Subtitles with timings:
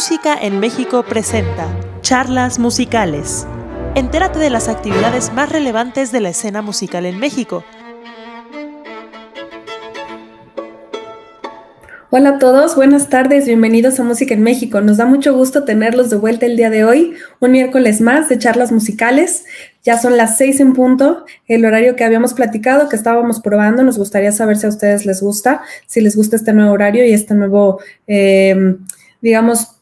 [0.00, 1.68] Música en México presenta
[2.00, 3.46] Charlas Musicales.
[3.94, 7.64] Entérate de las actividades más relevantes de la escena musical en México.
[12.08, 14.80] Hola a todos, buenas tardes, bienvenidos a Música en México.
[14.80, 18.38] Nos da mucho gusto tenerlos de vuelta el día de hoy, un miércoles más de
[18.38, 19.44] charlas musicales.
[19.82, 23.82] Ya son las seis en punto, el horario que habíamos platicado, que estábamos probando.
[23.82, 27.12] Nos gustaría saber si a ustedes les gusta, si les gusta este nuevo horario y
[27.12, 28.76] este nuevo, eh,
[29.20, 29.76] digamos,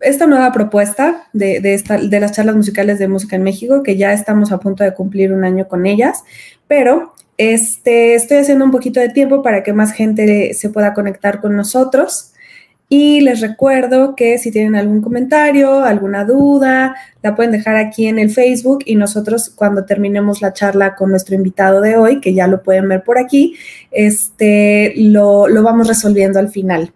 [0.00, 4.52] esta nueva propuesta de, de las charlas musicales de música en México, que ya estamos
[4.52, 6.24] a punto de cumplir un año con ellas,
[6.68, 11.40] pero este, estoy haciendo un poquito de tiempo para que más gente se pueda conectar
[11.40, 12.30] con nosotros.
[12.88, 18.18] Y les recuerdo que si tienen algún comentario, alguna duda, la pueden dejar aquí en
[18.18, 22.46] el Facebook y nosotros cuando terminemos la charla con nuestro invitado de hoy, que ya
[22.46, 23.56] lo pueden ver por aquí,
[23.90, 26.92] este, lo, lo vamos resolviendo al final.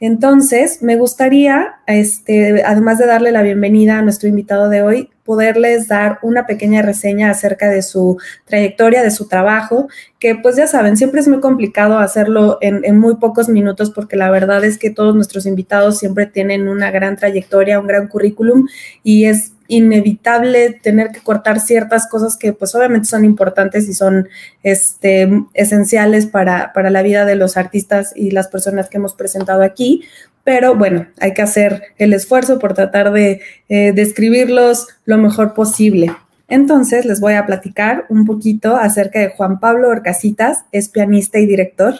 [0.00, 5.88] Entonces, me gustaría, este, además de darle la bienvenida a nuestro invitado de hoy, poderles
[5.88, 9.88] dar una pequeña reseña acerca de su trayectoria, de su trabajo,
[10.20, 14.16] que pues ya saben, siempre es muy complicado hacerlo en, en, muy pocos minutos porque
[14.16, 18.68] la verdad es que todos nuestros invitados siempre tienen una gran trayectoria, un gran currículum
[19.02, 24.28] y es inevitable tener que cortar ciertas cosas que pues obviamente son importantes y son
[24.62, 29.62] este, esenciales para, para la vida de los artistas y las personas que hemos presentado
[29.62, 30.02] aquí,
[30.42, 36.10] pero bueno, hay que hacer el esfuerzo por tratar de eh, describirlos lo mejor posible.
[36.48, 41.44] Entonces les voy a platicar un poquito acerca de Juan Pablo Orcasitas, es pianista y
[41.44, 41.96] director.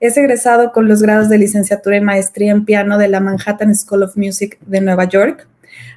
[0.00, 4.02] Es egresado con los grados de licenciatura y maestría en piano de la Manhattan School
[4.02, 5.48] of Music de Nueva York.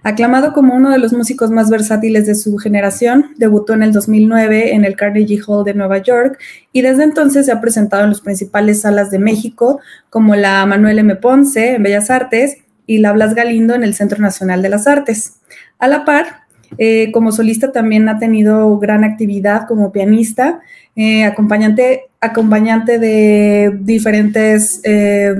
[0.03, 4.73] Aclamado como uno de los músicos más versátiles de su generación, debutó en el 2009
[4.73, 6.39] en el Carnegie Hall de Nueva York
[6.71, 10.99] y desde entonces se ha presentado en las principales salas de México, como la Manuel
[10.99, 11.15] M.
[11.17, 15.39] Ponce en Bellas Artes y la Blas Galindo en el Centro Nacional de las Artes.
[15.77, 16.43] A la par,
[16.77, 20.61] eh, como solista también ha tenido gran actividad como pianista,
[20.95, 25.35] eh, acompañante, acompañante de diferentes eh,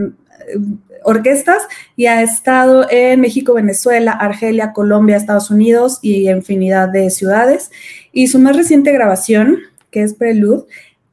[1.03, 1.63] orquestas
[1.95, 7.71] y ha estado en México, Venezuela, Argelia, Colombia, Estados Unidos y infinidad de ciudades.
[8.11, 9.59] Y su más reciente grabación,
[9.91, 10.65] que es Prelude,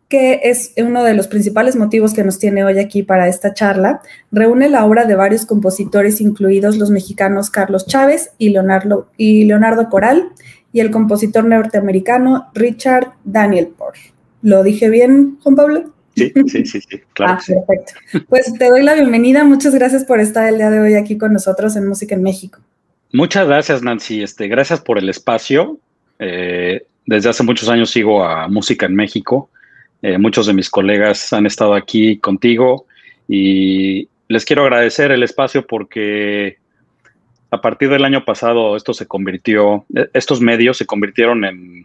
[0.09, 4.01] que es uno de los principales motivos que nos tiene hoy aquí para esta charla,
[4.31, 9.51] reúne la obra de varios compositores, incluidos los mexicanos Carlos Chávez y Leonardo, y
[9.91, 10.31] Coral,
[10.73, 14.13] y el compositor norteamericano Richard Daniel Porsche.
[14.43, 15.96] ¿Lo dije bien, Juan Pablo?
[16.16, 17.34] Sí, sí, sí, sí, claro.
[17.34, 17.93] Ah, perfecto.
[18.31, 19.44] Pues te doy la bienvenida.
[19.44, 22.59] Muchas gracias por estar el día de hoy aquí con nosotros en Música en México.
[23.12, 24.22] Muchas gracias, Nancy.
[24.22, 25.78] Este, gracias por el espacio.
[26.19, 29.50] Eh, desde hace muchos años sigo a Música en México.
[30.00, 32.87] Eh, muchos de mis colegas han estado aquí contigo
[33.28, 36.56] y les quiero agradecer el espacio porque
[37.50, 39.84] a partir del año pasado esto se convirtió,
[40.15, 41.84] estos medios se convirtieron en,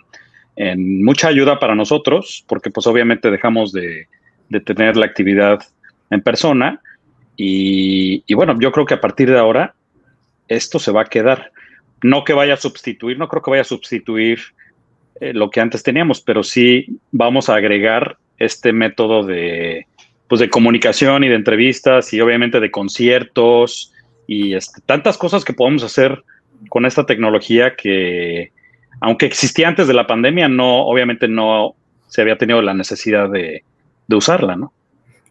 [0.55, 4.07] en mucha ayuda para nosotros porque pues obviamente dejamos de,
[4.51, 5.63] de tener la actividad
[6.09, 6.81] en persona.
[7.37, 9.73] Y, bueno, yo creo que a partir de ahora
[10.47, 11.51] esto se va a quedar.
[12.03, 14.39] No que vaya a sustituir, no creo que vaya a sustituir
[15.21, 19.87] eh, lo que antes teníamos, pero sí vamos a agregar este método de,
[20.27, 23.93] pues de comunicación y de entrevistas y obviamente de conciertos
[24.27, 26.23] y este, tantas cosas que podemos hacer
[26.69, 28.51] con esta tecnología que,
[28.99, 31.75] aunque existía antes de la pandemia, no, obviamente no
[32.07, 33.63] se había tenido la necesidad de,
[34.11, 34.71] de usarla, ¿no?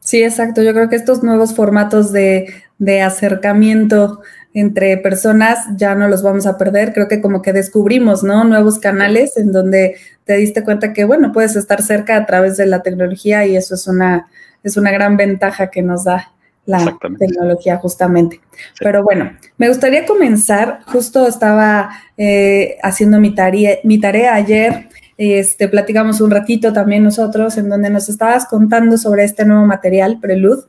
[0.00, 0.62] Sí, exacto.
[0.62, 4.22] Yo creo que estos nuevos formatos de, de, acercamiento
[4.54, 6.92] entre personas ya no los vamos a perder.
[6.92, 8.42] Creo que como que descubrimos, ¿no?
[8.44, 12.66] Nuevos canales en donde te diste cuenta que, bueno, puedes estar cerca a través de
[12.66, 14.26] la tecnología y eso es una,
[14.64, 16.32] es una gran ventaja que nos da
[16.64, 18.40] la tecnología justamente.
[18.80, 24.88] Pero bueno, me gustaría comenzar, justo estaba eh, haciendo mi tarea, mi tarea ayer
[25.20, 30.18] este, platicamos un ratito también nosotros en donde nos estabas contando sobre este nuevo material,
[30.18, 30.62] Prelude,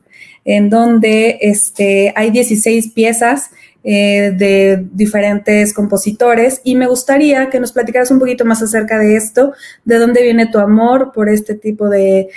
[0.44, 3.50] en donde este, hay 16 piezas
[3.82, 9.16] eh, de diferentes compositores y me gustaría que nos platicaras un poquito más acerca de
[9.16, 9.54] esto,
[9.86, 12.28] de dónde viene tu amor por este tipo de,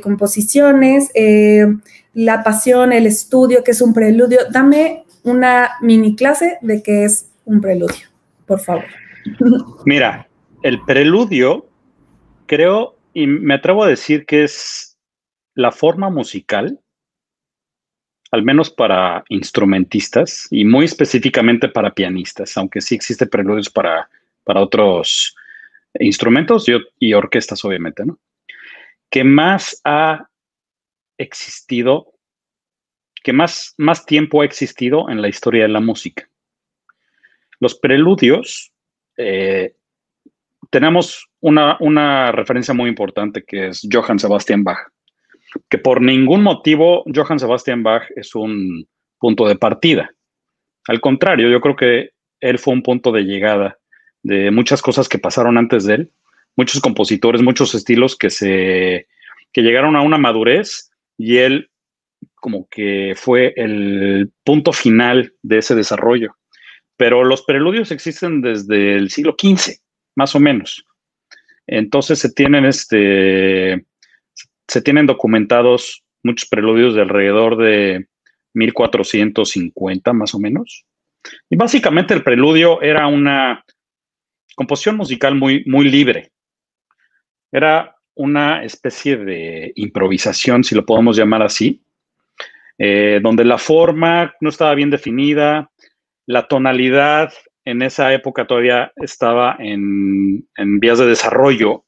[0.00, 1.66] composiciones, eh,
[2.12, 4.38] la pasión, el estudio, que es un preludio.
[4.52, 8.06] Dame una mini clase de qué es un preludio,
[8.46, 8.84] por favor.
[9.84, 10.28] Mira,
[10.64, 11.66] el preludio,
[12.46, 14.98] creo, y me atrevo a decir que es
[15.54, 16.80] la forma musical,
[18.30, 24.08] al menos para instrumentistas y muy específicamente para pianistas, aunque sí existe preludios para,
[24.42, 25.36] para otros
[26.00, 26.66] instrumentos
[26.98, 28.18] y, orquestas, obviamente, ¿no?
[29.08, 30.28] Que más ha
[31.16, 32.12] existido,
[33.22, 36.28] que más, más tiempo ha existido en la historia de la música.
[37.60, 38.72] Los preludios,
[39.16, 39.76] eh,
[40.70, 44.78] tenemos una, una referencia muy importante que es Johann Sebastian Bach,
[45.68, 48.88] que por ningún motivo Johann Sebastian Bach es un
[49.18, 50.10] punto de partida.
[50.88, 53.76] Al contrario, yo creo que él fue un punto de llegada
[54.22, 56.12] de muchas cosas que pasaron antes de él,
[56.56, 59.06] muchos compositores, muchos estilos que se
[59.52, 61.68] que llegaron a una madurez y él
[62.36, 66.36] como que fue el punto final de ese desarrollo.
[66.96, 69.78] Pero los preludios existen desde el siglo XV,
[70.16, 70.86] más o menos.
[71.66, 73.84] Entonces se tienen este
[74.66, 78.06] se tienen documentados muchos preludios de alrededor de
[78.54, 80.84] 1450 más o menos.
[81.50, 83.64] Y básicamente el preludio era una
[84.54, 86.30] composición musical muy, muy libre.
[87.52, 91.82] Era una especie de improvisación, si lo podemos llamar así,
[92.78, 95.70] eh, donde la forma no estaba bien definida,
[96.26, 97.32] la tonalidad
[97.64, 100.46] en esa época todavía estaba en,
[100.80, 101.84] vías de desarrollo,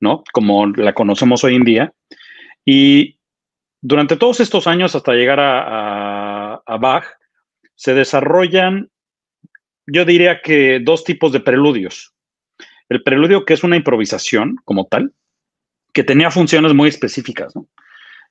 [0.00, 0.22] ¿no?
[0.32, 1.92] Como la conocemos hoy en día.
[2.64, 3.18] Y
[3.80, 7.04] durante todos estos años, hasta llegar a, Bach,
[7.74, 8.90] se desarrollan,
[9.86, 12.14] yo diría que dos tipos de preludios.
[12.88, 15.12] El preludio que es una improvisación como tal,
[15.92, 17.66] que tenía funciones muy específicas, ¿no?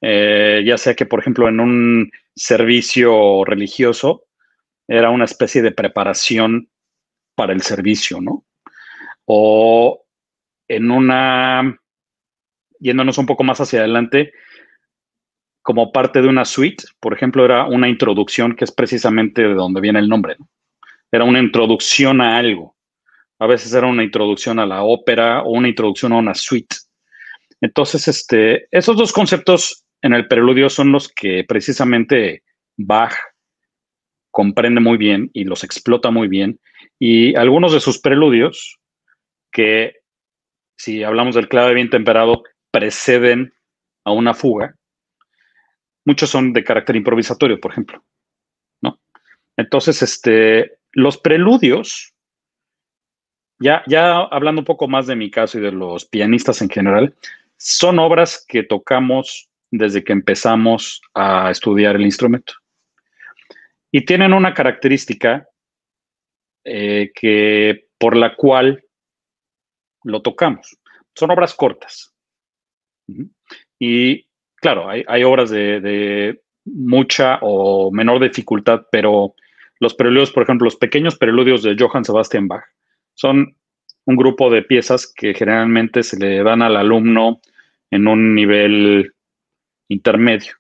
[0.01, 4.27] Eh, ya sea que, por ejemplo, en un servicio religioso
[4.87, 6.69] era una especie de preparación
[7.35, 8.45] para el servicio, ¿no?
[9.25, 10.05] O
[10.67, 11.79] en una,
[12.79, 14.33] yéndonos un poco más hacia adelante,
[15.61, 19.81] como parte de una suite, por ejemplo, era una introducción que es precisamente de donde
[19.81, 20.49] viene el nombre, ¿no?
[21.11, 22.75] Era una introducción a algo.
[23.39, 26.75] A veces era una introducción a la ópera o una introducción a una suite.
[27.61, 32.43] Entonces, este, esos dos conceptos en el preludio son los que precisamente
[32.77, 33.13] Bach
[34.37, 36.59] comprende muy bien y los explota muy bien.
[36.99, 38.77] Y algunos de sus preludios,
[39.51, 39.95] que
[40.75, 43.51] si hablamos del clave bien temperado, preceden
[44.03, 44.75] a una fuga,
[46.05, 48.03] muchos son de carácter improvisatorio, por ejemplo.
[48.79, 48.99] ¿no?
[49.57, 52.13] Entonces, este, los preludios,
[53.57, 57.15] ya, ya hablando un poco más de mi caso y de los pianistas en general,
[57.57, 62.53] son obras que tocamos desde que empezamos a estudiar el instrumento.
[63.91, 65.47] Y tienen una característica
[66.63, 68.83] eh, que, por la cual
[70.03, 70.77] lo tocamos.
[71.15, 72.13] Son obras cortas.
[73.79, 79.35] Y claro, hay, obras de, mucha o menor dificultad, pero
[79.79, 82.65] los preludios, por ejemplo, los pequeños preludios de Johann Sebastian Bach,
[83.13, 83.55] son
[84.05, 87.41] un grupo de piezas que generalmente se le dan al alumno
[87.91, 89.13] en un nivel
[89.89, 90.53] intermedio,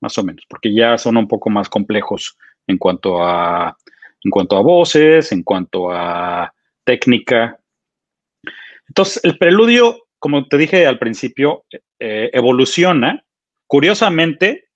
[0.00, 2.36] más o menos, porque ya son un poco más complejos
[2.66, 3.76] en cuanto a,
[4.22, 6.52] en cuanto a voces, en cuanto a
[6.84, 7.58] técnica.
[8.88, 11.64] Entonces, el preludio, como te dije al principio,
[11.98, 13.24] eh, evoluciona.
[13.66, 14.68] Curiosamente,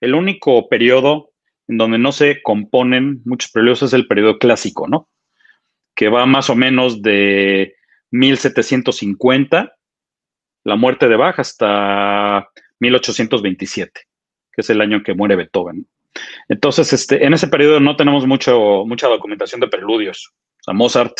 [0.00, 1.30] el único periodo
[1.68, 5.08] en donde no se componen muchos preludios es el periodo clásico, ¿no?
[5.94, 7.74] Que va más o menos de
[8.10, 9.74] 1750,
[10.64, 12.48] la muerte de Bach, hasta
[12.80, 14.00] 1827,
[14.52, 15.86] que es el año que muere Beethoven.
[16.48, 20.32] Entonces, este, en ese periodo no tenemos mucho, mucha documentación de preludios.
[20.60, 21.14] O sea, Mozart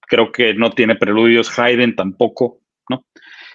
[0.00, 3.06] creo que no tiene preludios, Haydn tampoco, ¿no?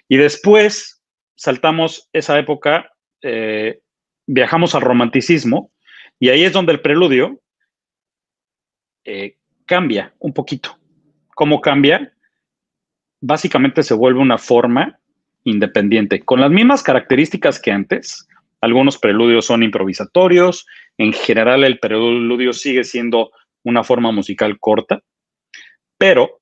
[0.07, 1.01] Y después
[1.35, 2.91] saltamos esa época,
[3.21, 3.81] eh,
[4.25, 5.71] viajamos al romanticismo,
[6.19, 7.41] y ahí es donde el preludio
[9.03, 10.79] eh, cambia un poquito.
[11.35, 12.13] ¿Cómo cambia?
[13.19, 14.99] Básicamente se vuelve una forma
[15.43, 18.27] independiente, con las mismas características que antes,
[18.65, 20.65] algunos preludios son improvisatorios,
[20.97, 23.29] en general el preludio sigue siendo
[23.63, 25.03] una forma musical corta,
[25.99, 26.41] pero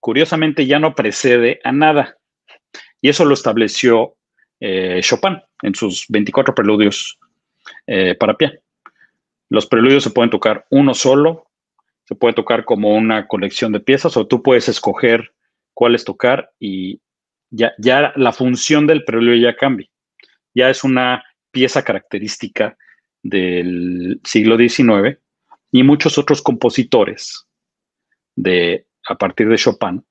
[0.00, 2.16] curiosamente ya no precede a nada.
[3.02, 4.16] Y eso lo estableció
[4.60, 7.18] eh, Chopin en sus 24 preludios
[7.86, 8.58] eh, para piano.
[9.50, 11.50] Los preludios se pueden tocar uno solo,
[12.04, 15.34] se puede tocar como una colección de piezas o tú puedes escoger
[15.74, 17.02] cuáles tocar y
[17.50, 19.89] ya, ya la función del preludio ya cambia
[20.54, 22.76] ya es una pieza característica
[23.22, 25.18] del siglo XIX
[25.70, 27.46] y muchos otros compositores
[28.36, 30.04] de, a partir de Chopin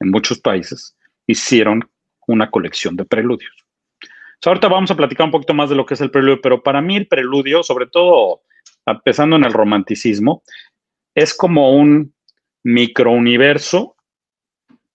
[0.00, 1.88] en muchos países hicieron
[2.26, 3.52] una colección de preludios.
[4.44, 6.80] ahorita vamos a platicar un poquito más de lo que es el preludio, pero para
[6.80, 8.42] mí el preludio, sobre todo
[8.86, 10.42] empezando en el romanticismo,
[11.14, 12.14] es como un
[12.62, 13.96] microuniverso,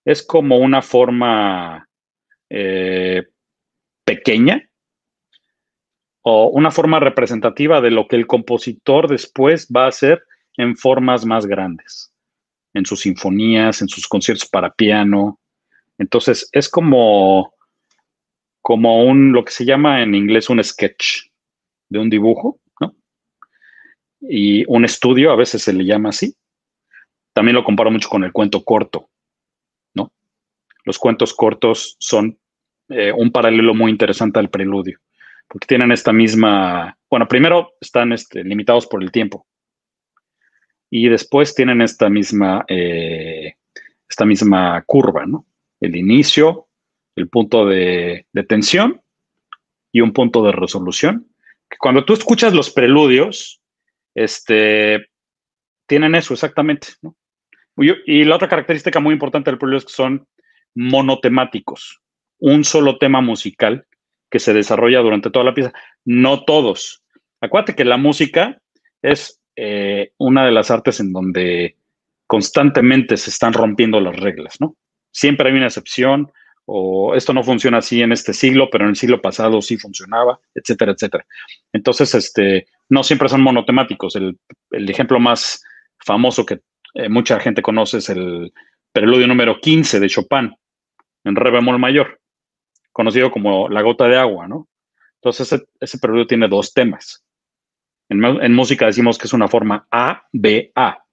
[0.06, 1.88] es como una forma
[2.50, 3.24] eh,
[4.06, 4.70] pequeña
[6.24, 10.24] o una forma representativa de lo que el compositor después va a hacer
[10.58, 12.14] en formas más grandes,
[12.74, 15.40] en sus sinfonías, en sus conciertos para piano.
[15.98, 17.54] Entonces, es como,
[18.62, 21.28] como un, lo que se llama en inglés un sketch
[21.90, 22.96] de un dibujo, ¿no?
[24.22, 26.36] Y un estudio, a veces se le llama así.
[27.34, 29.10] También lo comparo mucho con el cuento corto,
[29.94, 30.14] ¿no?
[30.86, 32.40] Los cuentos cortos son
[32.90, 35.00] eh, un paralelo muy interesante al preludio,
[35.48, 39.48] porque tienen esta misma, bueno, primero están este, limitados por el tiempo
[40.96, 43.56] y después tienen esta misma, eh,
[44.08, 45.48] esta misma curva, ¿no?
[45.80, 46.68] El inicio,
[47.16, 49.02] el punto de, tensión
[49.92, 51.28] y un punto de resolución.
[51.80, 53.60] Cuando tú escuchas los preludios,
[54.14, 55.10] este,
[55.88, 56.90] tienen eso exactamente.
[57.76, 60.28] Y la otra característica muy importante del preludio es que son
[60.76, 62.02] monotemáticos
[62.38, 63.88] un solo tema musical
[64.34, 65.72] que se desarrolla durante toda la pieza.
[66.06, 67.04] No todos.
[67.40, 68.60] Acuérdate que la música
[69.04, 71.78] es eh, una de las artes en donde
[72.26, 74.76] constantemente se están rompiendo las reglas, ¿no?
[75.12, 76.32] Siempre hay una excepción,
[76.66, 80.40] o esto no funciona así en este siglo, pero en el siglo pasado sí funcionaba,
[80.56, 81.28] etcétera, etcétera.
[81.72, 84.16] Entonces, este, no siempre son monotemáticos.
[84.16, 84.40] El,
[84.72, 85.64] ejemplo más
[86.04, 86.62] famoso que
[86.96, 88.52] eh, mucha gente conoce es el
[88.92, 90.56] preludio número 15 de Chopin,
[91.24, 92.20] en re bemol mayor
[92.94, 94.70] conocido como la gota de agua, ¿no?
[95.16, 97.26] Entonces ese, preludio tiene dos temas.
[98.10, 101.04] En, música decimos que es una forma A, B, A.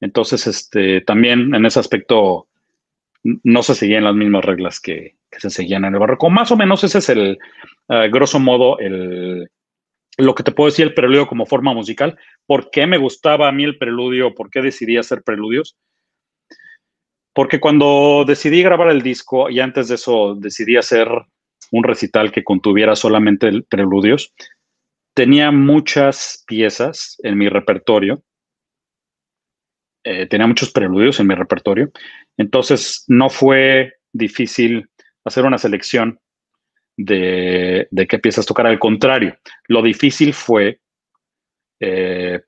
[0.00, 2.48] Entonces, este, también en ese aspecto
[3.22, 6.30] no se seguían las mismas reglas que, se seguían en el barroco.
[6.30, 7.38] Más o menos ese es el,
[7.88, 9.50] uh, grosso modo, el,
[10.16, 12.16] lo que te puedo decir el preludio como forma musical.
[12.46, 14.34] ¿Por qué me gustaba a mí el preludio?
[14.34, 15.76] ¿Por qué decidí hacer preludios?
[17.34, 21.08] Porque cuando decidí grabar el disco y antes de eso decidí hacer
[21.72, 24.32] un recital que contuviera solamente preludios,
[25.14, 28.22] tenía muchas piezas en mi repertorio.
[30.04, 31.90] Eh, tenía muchos preludios en mi repertorio.
[32.36, 34.88] Entonces no fue difícil
[35.24, 36.20] hacer una selección
[36.96, 38.68] de, qué piezas tocar.
[38.68, 39.36] Al contrario,
[39.66, 40.78] lo difícil fue
[41.80, 42.42] eh,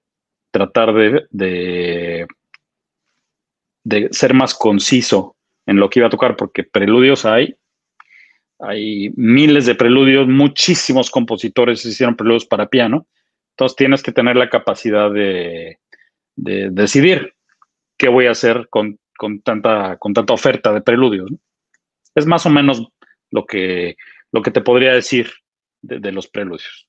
[0.52, 2.26] tratar de
[4.10, 7.56] ser más conciso en lo que iba a tocar, porque preludios hay,
[8.58, 13.06] hay miles de preludios, muchísimos compositores hicieron preludios para piano,
[13.50, 15.78] entonces tienes que tener la capacidad de,
[16.36, 17.34] decidir
[17.96, 18.98] qué voy a hacer con,
[19.42, 21.30] tanta, con tanta oferta de preludios.
[22.14, 22.86] Es más o menos
[23.30, 23.96] lo que,
[24.32, 25.32] lo que te podría decir
[25.80, 26.85] de los preludios.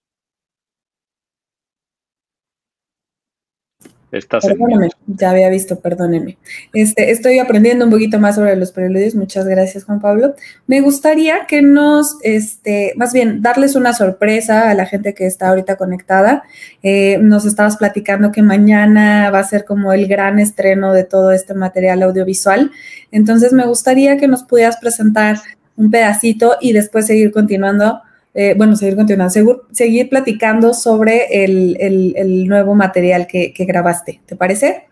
[4.09, 6.37] Perdóneme, ya había visto, perdóneme.
[6.73, 9.15] Este, estoy aprendiendo un poquito más sobre los preludios.
[9.15, 10.35] Muchas gracias, Juan Pablo.
[10.65, 15.49] Me gustaría que nos, este, más bien, darles una sorpresa a la gente que está
[15.49, 16.43] ahorita conectada.
[16.83, 21.31] Eh, nos estabas platicando que mañana va a ser como el gran estreno de todo
[21.31, 22.71] este material audiovisual.
[23.11, 25.37] Entonces, me gustaría que nos pudieras presentar
[25.75, 28.01] un pedacito y después seguir continuando
[28.39, 34.21] eh, bueno, seguir continuando, seguir platicando sobre el, nuevo material que, grabaste.
[34.27, 34.85] ¿Te parece?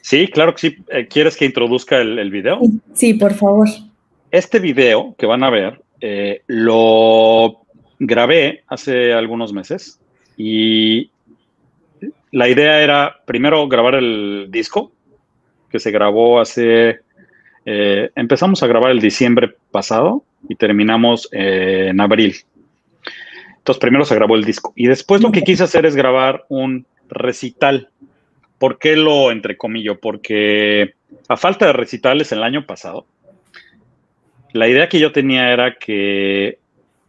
[0.00, 0.76] Sí, claro que sí.
[0.88, 2.60] Eh, ¿Quieres que introduzca el, video?
[2.94, 3.66] Sí, por favor.
[4.30, 7.62] Este video que van a ver eh, lo
[7.98, 9.98] grabé hace algunos meses
[10.36, 11.10] y
[12.30, 14.92] la idea era primero grabar el disco
[15.72, 17.00] que se grabó hace,
[17.64, 22.36] empezamos a grabar el diciembre pasado y terminamos en abril
[23.62, 26.84] entonces primero se grabó el disco y después lo que quise hacer es grabar un
[27.08, 27.90] recital.
[28.58, 30.00] ¿Por qué lo entrecomillo?
[30.00, 30.94] Porque
[31.28, 33.06] a falta de recitales el año pasado,
[34.52, 36.58] la idea que yo tenía era que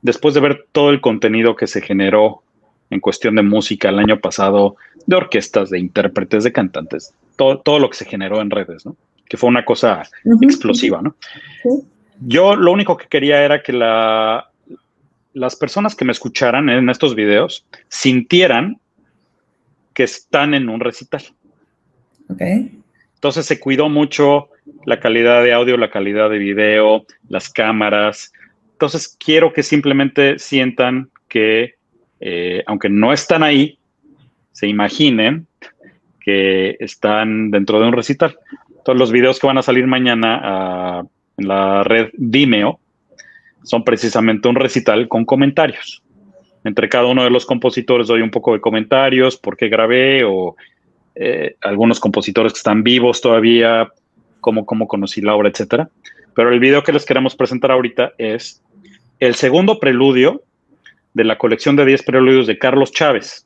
[0.04, 2.44] después de ver todo el contenido que se generó
[2.92, 4.76] en cuestión de música el año pasado,
[5.08, 8.96] de orquestas, de intérpretes, de cantantes, todo, todo lo que se generó en redes, ¿no?
[9.28, 10.04] Que fue una cosa
[10.40, 11.16] explosiva, ¿no?
[12.20, 14.52] Yo lo único que quería era que la,
[15.34, 18.80] las personas que me escucharan en estos videos sintieran
[19.94, 21.24] que están en un recital.
[22.30, 22.42] Ok.
[23.16, 24.50] Entonces se cuidó mucho
[24.86, 28.32] la calidad de audio, la calidad de video, las cámaras.
[28.74, 31.76] Entonces quiero que simplemente sientan que,
[32.20, 33.78] eh, aunque no están ahí,
[34.52, 35.48] se imaginen
[36.20, 38.38] que están dentro de un recital.
[38.86, 41.04] Todos los videos que van a salir mañana ah,
[41.38, 42.80] en la red Vimeo
[43.64, 46.04] son precisamente un recital con comentarios.
[46.64, 50.56] Entre cada uno de los compositores doy un poco de comentarios, por qué grabé o
[51.16, 53.90] eh, algunos compositores que están vivos todavía,
[54.40, 55.88] cómo, cómo conocí la obra, etc.
[56.36, 58.62] Pero el video que les queremos presentar ahorita es
[59.20, 60.44] el segundo preludio
[61.14, 63.46] de la colección de 10 preludios de Carlos Chávez.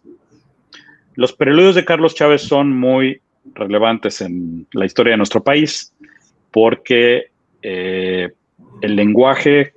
[1.16, 3.22] Los preludios de Carlos Chávez son muy
[3.54, 5.94] relevantes en la historia de nuestro país,
[6.52, 7.28] porque
[7.62, 8.32] eh,
[8.82, 9.74] el lenguaje,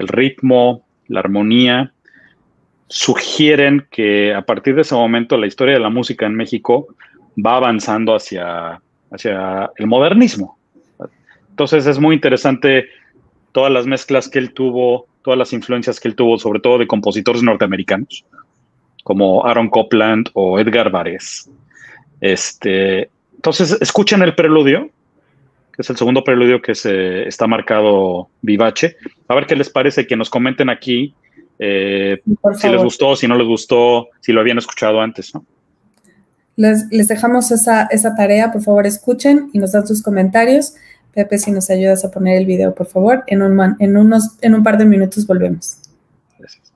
[0.00, 1.92] el ritmo, la armonía,
[2.88, 6.88] sugieren que a partir de ese momento la historia de la música en México
[7.34, 8.80] va avanzando hacia,
[9.10, 10.58] hacia el modernismo.
[11.50, 12.88] Entonces es muy interesante
[13.52, 16.86] todas las mezclas que él tuvo, todas las influencias que él tuvo, sobre todo de
[16.86, 18.24] compositores norteamericanos,
[19.04, 21.50] como Aaron Copland o Edgar Varese.
[22.20, 24.90] Este, entonces, escuchen el preludio,
[25.80, 28.96] es el segundo preludio que se está marcado vivace.
[29.28, 31.14] A ver qué les parece, que nos comenten aquí
[31.58, 32.22] eh,
[32.56, 35.44] si les gustó, si no les gustó, si lo habían escuchado antes, ¿no?
[36.56, 40.74] Les, dejamos esa, esa, tarea, por favor escuchen y nos dan sus comentarios.
[41.14, 43.24] Pepe, si nos ayudas a poner el video, por favor.
[43.26, 45.78] En un, en unos, en un par de minutos volvemos.
[46.38, 46.72] Gracias.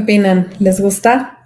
[0.00, 0.48] ¿Qué opinan?
[0.60, 1.40] ¿Les gusta?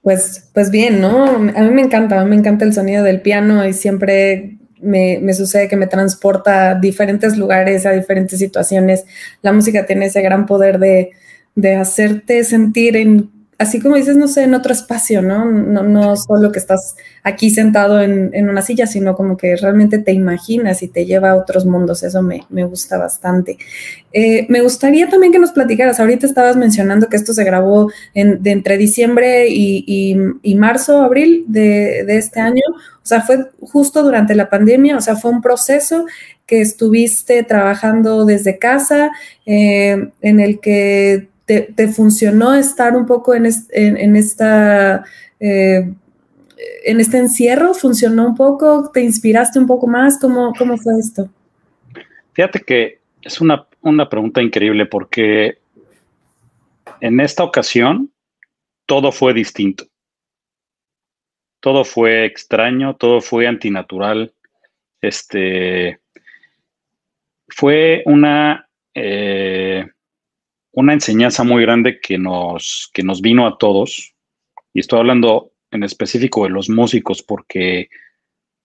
[0.00, 1.26] Pues, pues bien, ¿no?
[1.26, 5.68] A mí me encanta, me encanta el sonido del piano y siempre me, me, sucede
[5.68, 9.04] que me transporta a diferentes lugares, a diferentes situaciones.
[9.42, 11.10] La música tiene ese gran poder de,
[11.54, 15.44] de hacerte sentir en así como dices, no sé, en otro espacio, ¿no?
[15.44, 20.12] No, no solo que estás aquí sentado en, una silla, sino como que realmente te
[20.12, 22.02] imaginas y te lleva a otros mundos.
[22.02, 23.56] Eso me, gusta bastante.
[24.12, 28.50] Eh, me gustaría también que nos platicaras, ahorita estabas mencionando que esto se grabó de
[28.50, 32.62] entre diciembre y, marzo, abril de, este año.
[32.68, 36.04] O sea, fue justo durante la pandemia, o sea, fue un proceso
[36.44, 39.10] que estuviste trabajando desde casa,
[39.46, 45.04] eh, en el que te, funcionó estar un poco en, esta...
[45.40, 45.92] Eh,
[46.84, 48.90] en este encierro funcionó un poco?
[48.92, 50.18] ¿Te inspiraste un poco más?
[50.18, 51.28] ¿Cómo, cómo fue esto?
[52.32, 55.58] Fíjate que es una, una, pregunta increíble porque
[57.00, 58.10] en esta ocasión
[58.86, 59.84] todo fue distinto.
[61.60, 64.32] Todo fue extraño, todo fue antinatural.
[65.00, 66.00] Este
[67.48, 69.86] fue una eh,
[70.76, 74.14] una enseñanza muy grande que nos, que nos vino a todos,
[74.74, 77.88] y estoy hablando en específico de los músicos, porque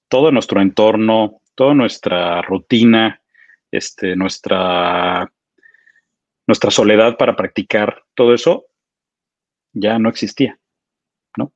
[0.10, 3.22] todo nuestro entorno, toda nuestra rutina,
[3.72, 5.32] este, nuestra,
[6.48, 8.66] nuestra soledad para practicar todo eso,
[9.72, 10.60] ya no existía,
[11.38, 11.54] ¿no?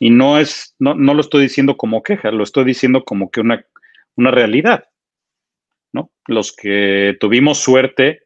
[0.00, 3.40] Y no es, no, no lo estoy diciendo como queja, lo estoy diciendo como que
[3.40, 3.64] una,
[4.16, 4.88] una realidad,
[5.92, 6.10] ¿no?
[6.26, 8.23] Los que tuvimos suerte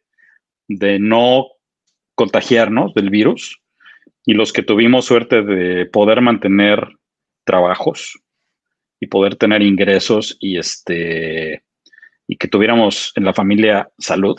[0.68, 1.48] de no
[2.14, 3.60] contagiarnos del virus
[4.24, 6.86] y los que tuvimos suerte de poder mantener
[7.44, 8.20] trabajos
[9.00, 11.64] y poder tener ingresos y este
[12.28, 14.38] y que tuviéramos en la familia salud,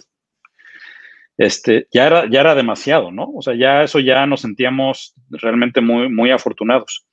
[1.39, 3.31] este, ya era, ya era demasiado, ¿no?
[3.33, 7.07] O sea, ya eso ya nos sentíamos realmente muy, muy afortunados.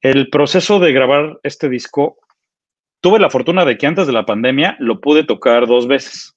[0.00, 2.18] El proceso de grabar este disco,
[3.00, 6.34] tuve la fortuna de que antes de la pandemia lo pude tocar dos veces,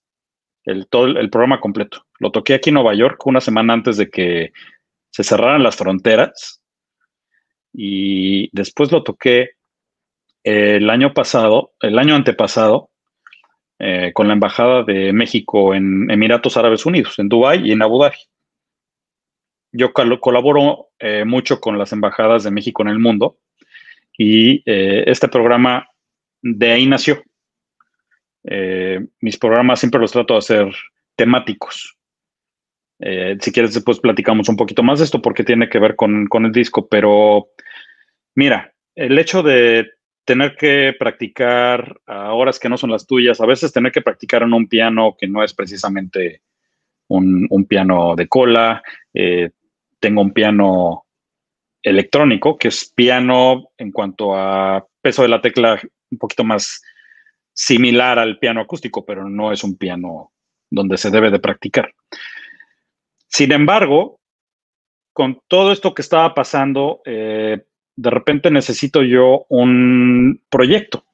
[0.65, 2.05] el, todo el, programa completo.
[2.19, 4.51] Lo toqué aquí en Nueva York una semana antes de que
[5.09, 6.61] se cerraran las fronteras
[7.73, 9.51] y después lo toqué
[10.43, 12.89] el año pasado, el año antepasado,
[13.79, 17.99] eh, con la Embajada de México en Emiratos Árabes Unidos, en Dubái y en Abu
[17.99, 18.17] Dhabi.
[19.71, 23.39] Yo colaboro eh, mucho con las embajadas de México en el mundo
[24.17, 25.87] y eh, este programa
[26.41, 27.23] de ahí nació.
[28.43, 30.75] Mis programas siempre los trato de hacer
[31.15, 31.97] temáticos.
[32.99, 36.45] si quieres, después platicamos un poquito más de esto porque tiene que ver con, con
[36.45, 37.49] el disco, pero
[38.35, 39.91] mira, el hecho de
[40.25, 44.43] tener que practicar a horas que no son las tuyas, a veces tener que practicar
[44.43, 46.41] en un piano que no es precisamente
[47.07, 48.81] un, piano de cola.
[49.13, 49.51] Eh,
[49.99, 51.05] tengo un piano
[51.83, 55.79] electrónico, que es piano en cuanto a peso de la tecla
[56.11, 56.81] un poquito más
[57.53, 60.31] similar al piano acústico, pero no es un piano
[60.69, 61.93] donde se debe de practicar.
[63.27, 64.19] Sin embargo,
[65.13, 67.63] con todo esto que estaba pasando, eh,
[67.95, 71.05] de repente necesito yo un proyecto,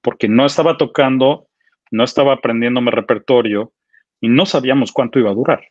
[0.00, 1.48] porque no estaba tocando,
[1.90, 3.72] no estaba aprendiendo mi repertorio
[4.20, 5.68] y no sabíamos cuánto iba a durar.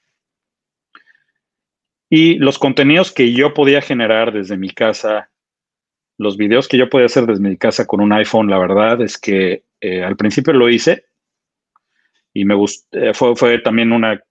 [2.10, 5.32] Y los contenidos que yo podía generar desde mi casa,
[6.18, 9.18] los videos que yo podía hacer desde mi casa con un iPhone, la verdad es
[9.18, 11.06] que eh, al principio lo hice
[12.34, 14.22] y me gustó, eh, fue, también una,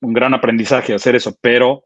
[0.00, 1.84] un gran aprendizaje hacer eso, pero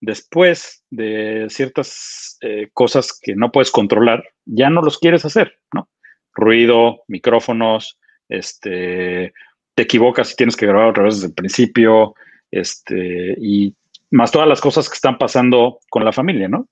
[0.00, 5.88] después de ciertas eh, cosas que no puedes controlar, ya no los quieres hacer, ¿no?
[6.34, 9.32] Ruido, micrófonos, este,
[9.74, 12.14] te equivocas y tienes que grabar otra vez desde el principio,
[12.50, 13.74] este, y
[14.10, 16.68] más todas las cosas que están pasando con la familia, ¿no?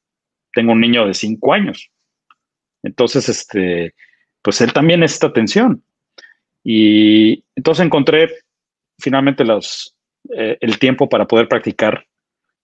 [0.53, 1.91] Tengo un niño de cinco años.
[2.85, 3.95] Entonces, este,
[4.43, 5.83] pues él también necesita atención.
[6.63, 8.31] Y entonces encontré
[8.99, 9.97] finalmente los,
[10.37, 12.07] eh, el tiempo para poder practicar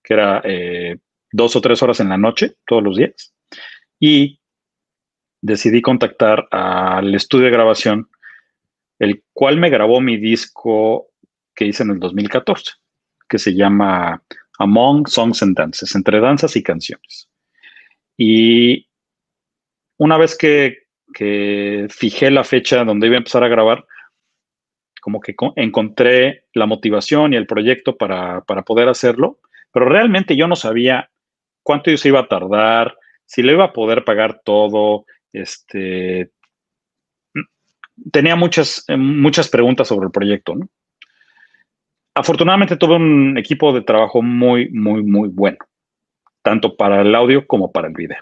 [0.03, 0.99] que era eh,
[1.33, 3.35] dos o tres horas en la noche, todos los días.
[3.99, 4.41] Y
[5.43, 8.09] decidí contactar al estudio de grabación,
[8.99, 11.09] el cual me grabó mi disco
[11.55, 12.73] que hice en el 2014,
[13.29, 14.23] que se llama
[14.59, 17.29] Among Songs and Dances, entre danzas y canciones.
[18.17, 18.90] Y
[20.01, 20.79] una vez que,
[21.89, 23.85] fijé la fecha donde iba a empezar a grabar,
[25.01, 29.41] como que encontré la motivación y el proyecto para, para poder hacerlo
[29.73, 31.11] pero realmente yo no sabía
[31.63, 36.31] cuánto se iba a tardar, si le iba a poder pagar todo, este,
[38.11, 40.55] tenía muchas, eh, muchas preguntas sobre el proyecto,
[42.13, 45.59] Afortunadamente tuve un equipo de trabajo muy, muy, muy bueno,
[46.43, 48.19] tanto para el audio como para el video.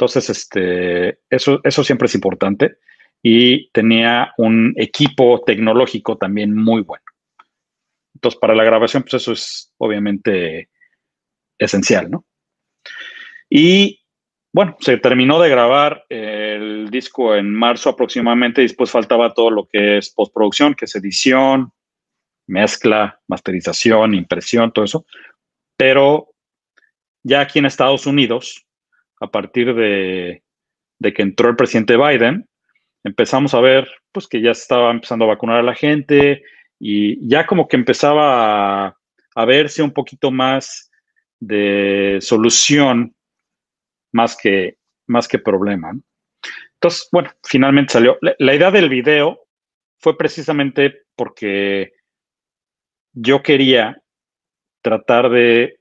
[0.00, 2.78] Entonces, este, eso, eso siempre es importante.
[3.22, 7.04] Y tenía un equipo tecnológico también muy bueno.
[8.14, 10.70] Entonces, para la grabación, pues eso es obviamente
[11.58, 12.24] esencial, ¿no?
[13.50, 14.00] Y
[14.54, 19.66] bueno, se terminó de grabar el disco en marzo aproximadamente y después faltaba todo lo
[19.66, 21.74] que es postproducción, que es edición,
[22.46, 25.04] mezcla, masterización, impresión, todo eso.
[25.76, 26.30] Pero
[27.22, 28.64] ya aquí en Estados Unidos,
[29.20, 30.42] a partir de,
[31.00, 32.48] que entró el presidente Biden,
[33.04, 36.42] empezamos a ver pues que ya estaba empezando a vacunar a la gente,
[36.80, 38.96] y ya como que empezaba
[39.34, 40.90] a, verse un poquito más
[41.38, 43.14] de solución
[44.12, 45.92] más que, más que problema.
[46.74, 48.18] Entonces, bueno, finalmente salió.
[48.20, 49.46] La, idea del video
[49.98, 51.92] fue precisamente porque
[53.12, 54.02] yo quería
[54.82, 55.80] tratar de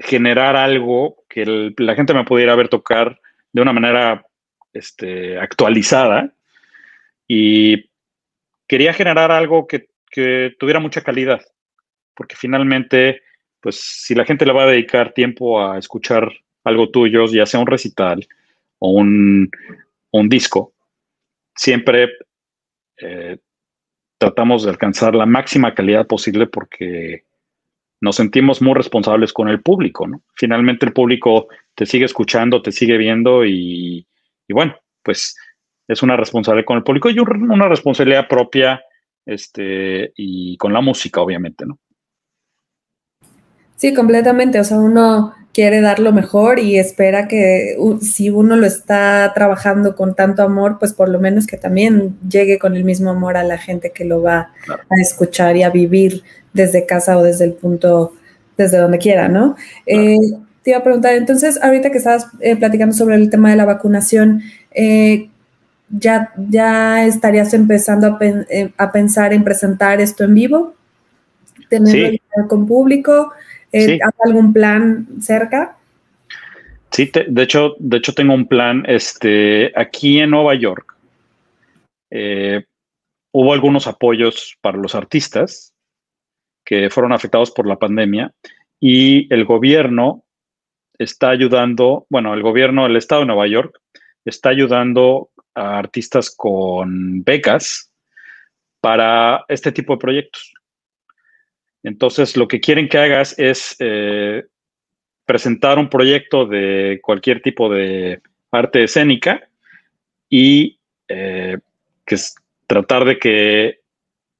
[0.00, 3.18] generar algo que la gente me pudiera ver tocar
[3.52, 4.26] de una manera
[4.74, 6.34] este, actualizada.
[7.26, 7.88] Y
[8.68, 9.88] quería generar algo que
[10.58, 11.40] tuviera mucha calidad,
[12.14, 13.22] porque finalmente,
[13.60, 16.30] pues si la gente le va a dedicar tiempo a escuchar
[16.64, 18.26] algo tuyo, ya sea un recital
[18.78, 19.50] o un,
[20.28, 20.74] disco,
[21.54, 22.10] siempre
[22.98, 23.38] eh,
[24.18, 27.24] tratamos de alcanzar la máxima calidad posible porque
[28.00, 30.22] nos sentimos muy responsables con el público, ¿no?
[30.34, 34.06] Finalmente el público te sigue escuchando, te sigue viendo y,
[34.48, 35.36] bueno, pues
[35.86, 38.80] es una responsabilidad con el público y una responsabilidad propia
[39.26, 41.78] este, y con la música, obviamente, ¿no?
[43.76, 44.60] Sí, completamente.
[44.60, 49.96] O sea, uno quiere dar lo mejor y espera que si uno lo está trabajando
[49.96, 53.42] con tanto amor, pues por lo menos que también llegue con el mismo amor a
[53.42, 57.54] la gente que lo va a escuchar y a vivir desde casa o desde el
[57.54, 58.12] punto,
[58.56, 59.56] desde donde quiera, ¿no?
[59.86, 60.16] Eh,
[60.62, 63.64] te iba a preguntar, entonces, ahorita que estabas eh, platicando sobre el tema de la
[63.64, 65.28] vacunación, eh,
[65.88, 68.18] ya, ¿ya estarías empezando
[68.76, 70.74] a, pensar en presentar esto en vivo?
[71.68, 73.32] ¿Tenerlo con público?
[73.72, 75.76] ¿Hay algún plan cerca?
[76.90, 80.94] Sí, de, hecho, de hecho tengo un plan este, aquí en Nueva York.
[83.32, 85.69] hubo algunos apoyos para los artistas
[86.70, 88.32] que fueron afectados por la pandemia
[88.78, 90.24] y el gobierno
[90.96, 93.76] está ayudando, bueno, el gobierno del estado de Nueva York
[94.24, 97.92] está ayudando a artistas con becas
[98.80, 100.52] para este tipo de proyectos.
[101.82, 104.44] Entonces, lo que quieren que hagas es eh,
[105.26, 109.42] presentar un proyecto de cualquier tipo de arte escénica
[110.28, 110.78] y
[111.08, 111.58] eh,
[112.06, 112.16] que
[112.68, 113.80] tratar de que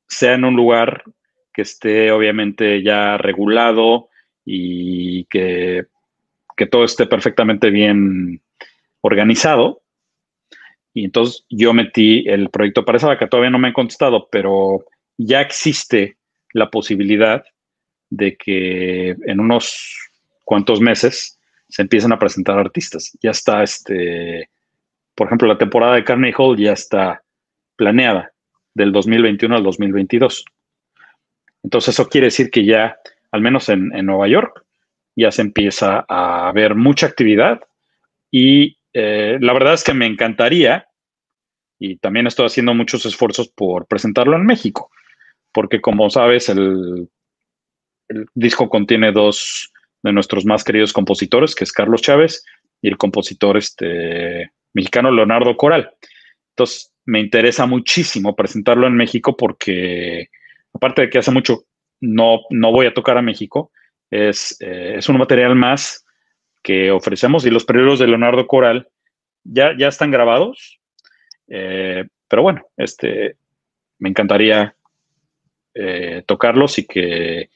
[0.06, 1.02] sea en un lugar
[1.60, 4.08] que esté obviamente ya regulado
[4.46, 5.86] y que,
[6.70, 8.40] todo esté perfectamente bien
[9.02, 9.82] organizado.
[10.94, 14.84] Y entonces yo metí el proyecto para esa vaca, todavía no me han contestado, pero
[15.18, 16.16] ya existe
[16.52, 17.44] la posibilidad
[18.08, 19.98] de que en unos
[20.44, 23.16] cuantos meses se empiecen a presentar artistas.
[23.22, 24.48] Ya está, este,
[25.14, 27.22] por ejemplo, la temporada de Carnegie Hall ya está
[27.76, 28.32] planeada
[28.74, 30.44] del 2021 al 2022.
[31.62, 32.98] Entonces eso quiere decir que ya,
[33.30, 34.64] al menos en, Nueva York,
[35.16, 37.60] ya se empieza a ver mucha actividad
[38.30, 40.86] y eh, la verdad es que me encantaría
[41.78, 44.90] y también estoy haciendo muchos esfuerzos por presentarlo en México,
[45.52, 47.08] porque como sabes, el,
[48.08, 52.44] el disco contiene dos de nuestros más queridos compositores, que es Carlos Chávez
[52.82, 55.90] y el compositor este, mexicano Leonardo Coral.
[56.50, 60.28] Entonces, me interesa muchísimo presentarlo en México porque
[60.72, 61.64] aparte de que hace mucho
[62.00, 63.70] no, no voy a tocar a México,
[64.10, 66.04] es, eh, es un material más
[66.62, 68.88] que ofrecemos y los periodos de Leonardo Coral
[69.44, 70.80] ya, ya están grabados,
[71.48, 73.36] eh, pero bueno, este,
[73.98, 74.74] me encantaría
[75.74, 77.50] eh, tocarlos y que,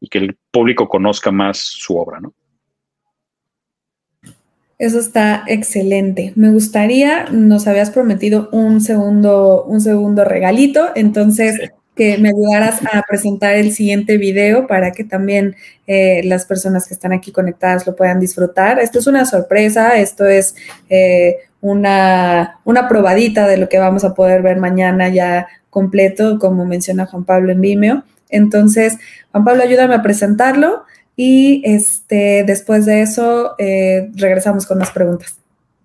[0.00, 2.32] y que el público conozca más su obra, ¿no?
[4.78, 6.32] Eso está excelente.
[6.36, 13.02] Me gustaría, nos habías prometido un segundo, un segundo regalito, entonces que me ayudaras a
[13.02, 15.56] presentar el siguiente video para que también
[15.88, 18.78] eh, las personas que están aquí conectadas lo puedan disfrutar.
[18.78, 20.54] Esto es una sorpresa, esto es
[20.88, 26.64] eh, una, una probadita de lo que vamos a poder ver mañana ya completo, como
[26.64, 28.04] menciona Juan Pablo en Vimeo.
[28.30, 28.98] Entonces,
[29.32, 30.84] Juan Pablo, ayúdame a presentarlo
[31.16, 35.36] y este, después de eso eh, regresamos con más preguntas.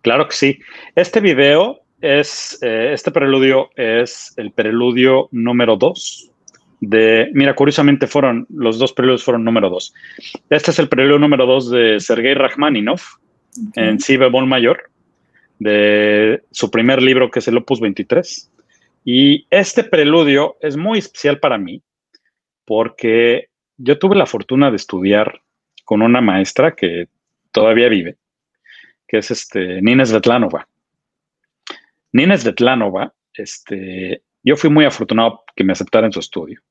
[0.04, 0.60] Claro que sí.
[0.96, 6.32] Este video es, eh, este preludio es el preludio número 2
[6.82, 9.94] de, mira, curiosamente fueron, los dos preludios fueron número 2.
[10.50, 13.16] Este es el preludio número 2 de Sergei Rachmaninoff
[13.76, 14.90] en si bemol mayor,
[15.60, 18.52] de su primer libro que es el Opus 23.
[19.06, 21.82] Y este preludio es muy especial para mí
[22.66, 25.42] porque yo tuve la fortuna de estudiar
[25.86, 27.08] con una maestra que
[27.54, 28.18] todavía vive,
[29.08, 30.68] que es este, Nina Svetlanova.
[32.14, 36.62] Nina Svetlanova, este, yo fui muy afortunado que me aceptara en su estudio.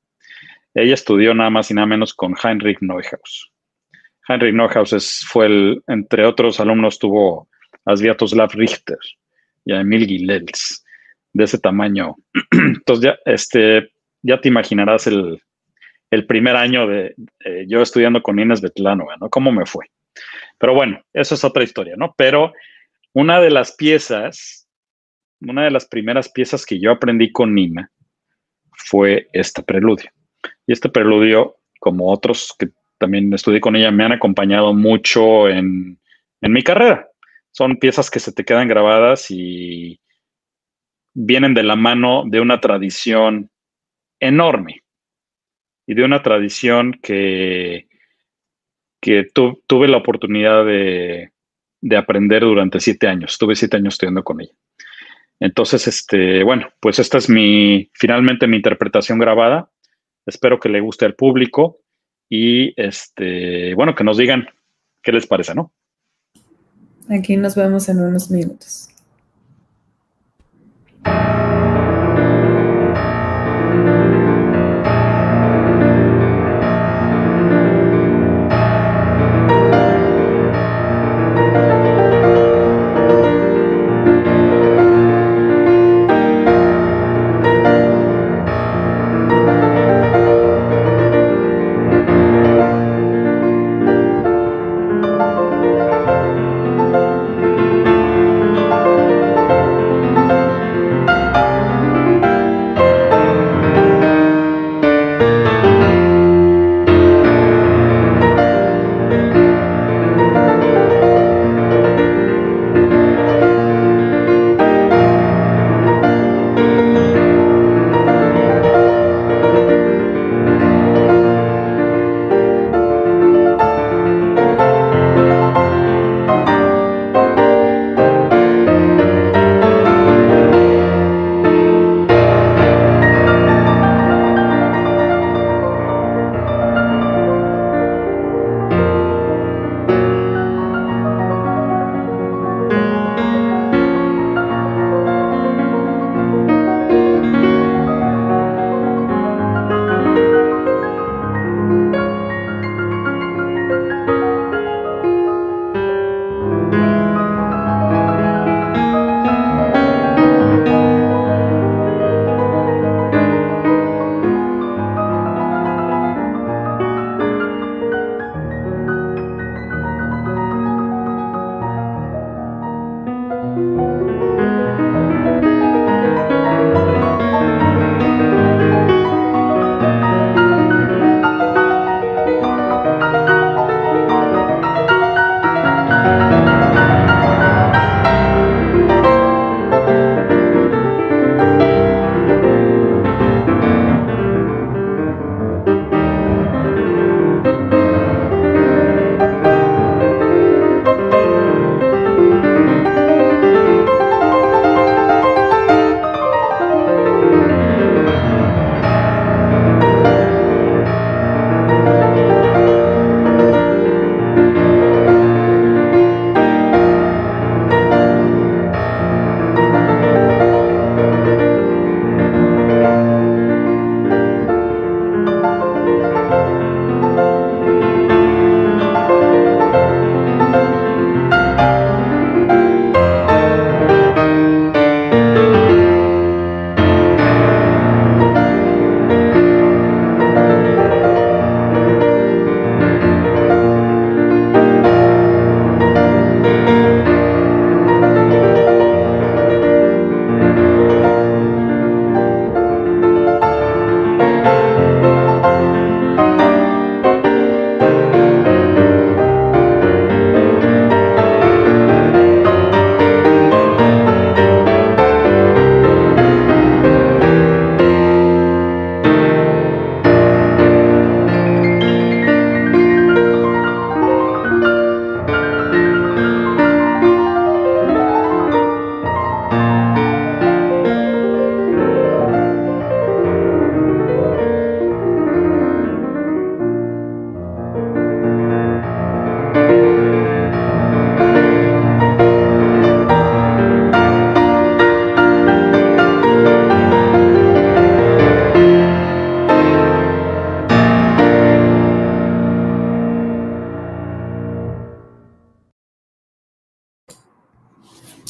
[0.73, 3.51] Ella estudió nada más y nada menos con Heinrich Neuhaus.
[4.27, 7.49] Heinrich Neuhaus fue el, entre otros alumnos, tuvo
[7.85, 8.97] a Sviatoslav Richter
[9.65, 10.83] y a Emil Gilels,
[11.33, 12.15] de ese tamaño.
[12.51, 15.41] Entonces ya, este, ya te imaginarás el,
[16.27, 17.15] primer año de
[17.67, 19.29] yo estudiando con Nina Svetlanova, ¿no?
[19.29, 19.87] ¿Cómo me fue?
[20.59, 22.13] Pero bueno, eso es otra historia, ¿no?
[22.15, 22.53] Pero
[23.13, 24.62] una de las piezas
[25.47, 27.91] una de las primeras piezas que yo aprendí con Nina
[28.71, 30.09] fue este preludio.
[30.65, 35.99] Y este preludio, como otros que también estudié con ella, me han acompañado mucho en,
[36.41, 37.07] en mi carrera.
[37.51, 39.99] Son piezas que se te quedan grabadas y
[41.13, 43.51] vienen de la mano de una tradición
[44.19, 44.83] enorme
[45.85, 47.87] y de una tradición que,
[49.01, 49.27] que
[49.67, 51.31] tuve la oportunidad de,
[51.81, 53.37] de aprender durante siete años.
[53.37, 54.53] Tuve siete años estudiando con ella.
[55.43, 59.69] Entonces, este, bueno, pues esta es mi, finalmente mi interpretación grabada.
[60.25, 61.81] Espero que le guste al público
[62.29, 64.47] y, este, bueno, que nos digan
[65.01, 65.73] qué les parece, ¿no?
[67.09, 68.87] Aquí nos vemos en unos minutos.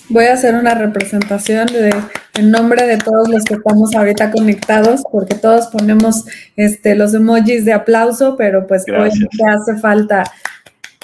[0.09, 1.93] Voy a hacer una representación de,
[2.35, 6.25] en nombre de todos los que estamos ahorita conectados, porque todos ponemos
[6.55, 10.23] este, los emojis de aplauso, pero pues hoy te hace falta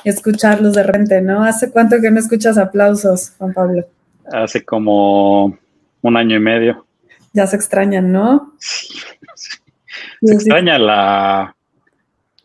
[0.03, 1.43] escucharlos de repente, ¿no?
[1.43, 3.85] ¿Hace cuánto que no escuchas aplausos, Juan Pablo?
[4.31, 5.57] Hace como
[6.01, 6.85] un año y medio.
[7.33, 8.53] Ya se extrañan, ¿no?
[8.59, 8.99] Sí,
[10.23, 11.55] Se extraña la,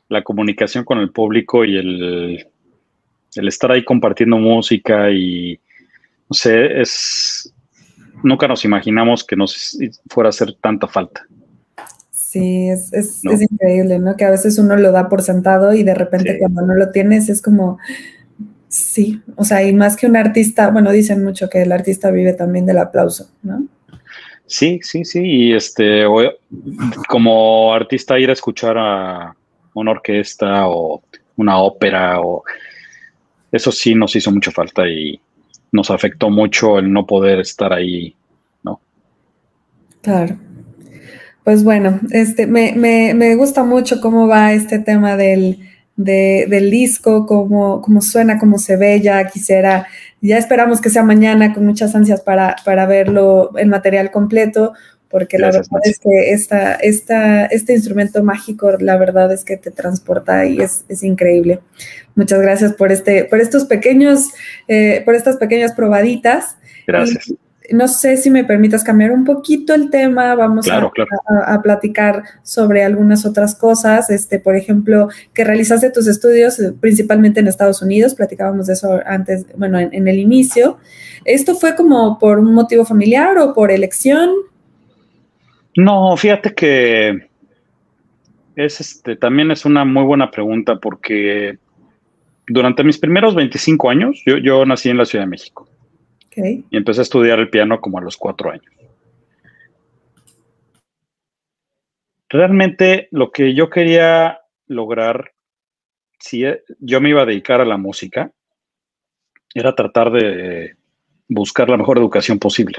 [0.09, 2.47] la comunicación con el público y el,
[3.35, 5.59] el estar ahí compartiendo música y
[6.35, 7.53] sé, es,
[8.23, 9.79] nunca nos imaginamos que nos
[10.09, 11.27] fuera a hacer tanta falta.
[12.11, 14.17] Sí, es, es, increíble, ¿no?
[14.17, 17.29] Que a veces uno lo da por sentado y de repente cuando no lo tienes
[17.29, 17.79] es como,
[18.75, 22.33] Sí, o sea, y más que un artista, bueno, dicen mucho que el artista vive
[22.33, 23.69] también del aplauso, ¿no?
[24.47, 26.05] Sí, sí, sí, y este,
[27.09, 29.37] como artista ir a escuchar a
[29.75, 31.05] una orquesta o
[31.37, 32.43] una ópera o
[33.53, 35.21] eso sí nos hizo mucha falta y
[35.75, 38.15] nos afectó mucho el no poder estar ahí,
[38.63, 38.81] ¿no?
[40.03, 40.37] Claro.
[41.43, 45.59] Pues bueno, este, me, me, me gusta mucho cómo va este tema del,
[45.97, 49.01] del disco, cómo, cómo, suena, cómo se ve.
[49.01, 49.89] Ya quisiera,
[50.21, 54.75] ya esperamos que sea mañana con muchas ansias para, para verlo en material completo,
[55.15, 59.71] porque la verdad es que esta, esta, este instrumento mágico, la verdad es que te
[59.71, 61.61] transporta y es, es increíble.
[62.17, 64.31] Muchas gracias por, este, por estos pequeños,
[64.67, 66.57] eh, por estas pequeñas probaditas.
[66.89, 67.33] Gracias
[67.71, 73.25] no sé si me permitas cambiar un poquito el tema, vamos a, platicar sobre algunas
[73.25, 78.67] otras cosas, este, por ejemplo, que realizaste tus estudios eh, principalmente en Estados Unidos, platicábamos
[78.67, 80.77] de eso antes, bueno, en, el inicio.
[81.25, 84.31] ¿Esto fue como por un motivo familiar o por elección?
[85.77, 87.29] No, fíjate que
[88.57, 91.59] es este, también es una muy buena pregunta porque
[92.47, 95.69] durante mis primeros 25 años, yo, yo nací en la Ciudad de México.
[96.37, 98.67] Y empecé a estudiar el piano como a los cuatro años.
[102.29, 105.33] Realmente lo que yo quería lograr,
[106.19, 108.33] si e, yo me iba a dedicar a la música,
[109.55, 110.75] era tratar de
[111.29, 112.79] buscar la mejor educación posible.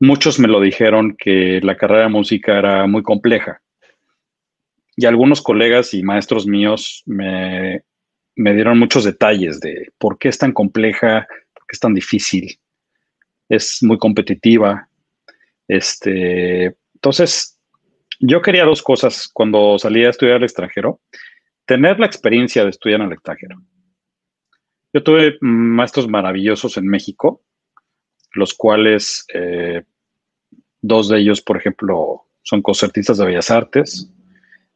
[0.00, 3.62] Muchos me lo dijeron que la carrera de música era muy compleja.
[4.94, 7.82] Y algunos colegas y maestros míos me,
[8.34, 12.58] dieron muchos detalles de por qué es tan compleja, que es tan difícil,
[13.48, 14.88] es muy competitiva.
[15.66, 17.58] Este, entonces,
[18.20, 21.00] yo quería dos cosas cuando salí a estudiar al extranjero.
[21.64, 23.56] Tener la experiencia de estudiar el extranjero.
[24.92, 27.42] Yo tuve maestros maravillosos en México,
[28.36, 29.82] los cuales eh,
[30.80, 34.10] dos de ellos, por ejemplo, son concertistas de Bellas Artes.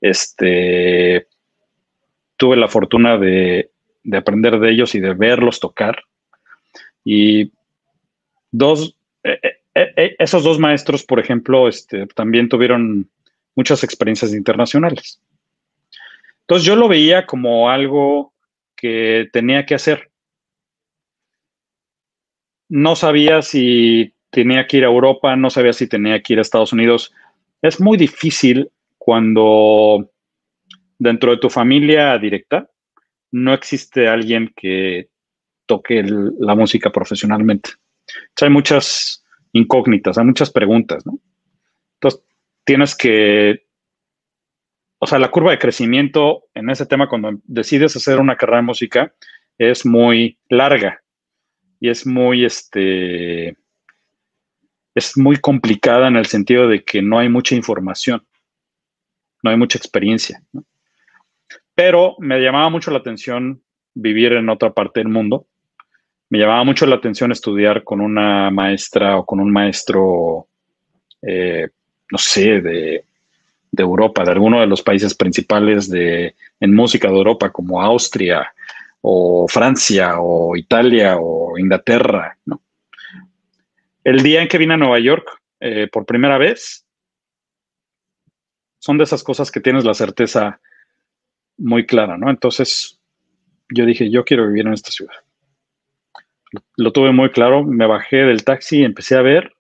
[0.01, 1.27] Este,
[2.37, 3.71] tuve la fortuna de,
[4.03, 6.03] de aprender de ellos y de verlos tocar.
[7.05, 7.53] Y
[8.51, 9.39] dos, eh,
[9.75, 13.09] eh, esos dos maestros, por ejemplo, este, también tuvieron
[13.55, 15.21] muchas experiencias internacionales.
[16.43, 18.33] Entonces yo lo veía como algo
[18.77, 20.10] que tenía que hacer.
[22.71, 26.43] No sabía si tenía que ir a Europa, no sabía si tenía que ir a
[26.43, 27.13] Estados Unidos.
[27.61, 30.09] Es muy difícil cuando
[30.97, 32.71] dentro de tu familia directa
[33.33, 35.09] no existe alguien que
[35.67, 37.71] toque la música profesionalmente.
[38.41, 41.19] hay muchas incógnitas, hay muchas preguntas, ¿no?
[41.95, 42.23] Entonces,
[42.65, 43.67] tienes que,
[45.01, 48.67] o sea, la curva de crecimiento en ese tema cuando decides hacer una carrera de
[48.67, 49.13] música
[49.59, 51.03] es muy larga
[51.81, 53.57] y es muy, este,
[54.95, 58.25] es muy complicada en el sentido de que no hay mucha información,
[59.43, 60.43] no hay mucha experiencia.
[61.75, 63.63] Pero me llamaba mucho la atención
[63.95, 65.47] vivir en otra parte del mundo
[66.31, 70.47] me llamaba mucho la atención estudiar con una maestra o con un maestro,
[71.23, 71.69] eh,
[72.11, 73.05] no sé, de,
[73.77, 78.53] Europa, de alguno de los países principales de, en música de Europa, como Austria
[79.01, 82.39] o Francia o Italia o Inglaterra.
[84.05, 85.29] El día en que vine a Nueva York
[85.61, 86.87] eh, por primera vez,
[88.79, 90.61] son de esas cosas que tienes la certeza
[91.59, 92.31] muy clara, ¿no?
[92.31, 92.99] Entonces
[93.69, 95.17] yo dije, yo quiero vivir en esta ciudad
[96.77, 99.53] lo tuve muy claro, me bajé del taxi, empecé a ver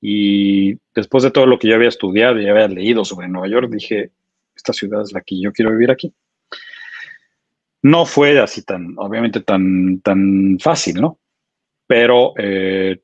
[0.00, 3.70] y después de todo lo que yo había estudiado y había leído sobre Nueva York,
[3.70, 4.10] dije,
[4.54, 6.12] esta ciudad es la que yo quiero vivir aquí.
[7.86, 11.20] No fue así tan, obviamente tan, tan fácil, ¿no?
[11.86, 13.00] Pero eh,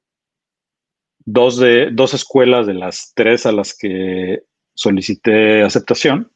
[1.24, 4.42] dos, de, dos escuelas de las tres a las que
[4.74, 6.32] solicité aceptación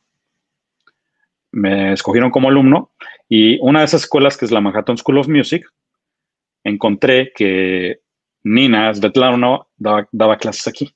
[1.51, 2.93] me escogieron como alumno
[3.29, 5.67] y una de esas escuelas, que es la Manhattan School of Music,
[6.63, 7.99] encontré que
[8.45, 10.95] Nina Svetlana daba, daba clases aquí.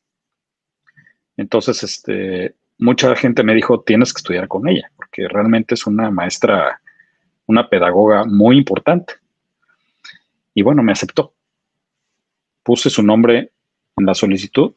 [1.36, 6.12] Entonces, este, mucha gente me dijo, tienes que estudiar con ella, porque realmente es una
[6.12, 6.80] maestra,
[7.50, 9.14] una pedagoga muy importante.
[10.54, 11.34] Y bueno, me aceptó.
[12.62, 13.52] Puse su nombre
[13.96, 14.72] en la solicitud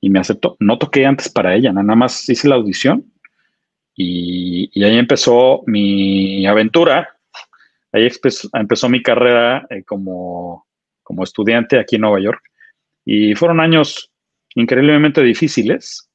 [0.00, 0.56] y me aceptó.
[0.60, 3.12] No toqué antes para ella, nada más hice la audición
[3.94, 7.14] y, y ahí empezó mi aventura
[7.94, 8.08] Ahí
[8.54, 10.66] empezó, mi carrera eh, como,
[11.04, 12.42] como estudiante aquí en Nueva York.
[13.04, 14.10] Y fueron años
[14.56, 16.10] increíblemente difíciles,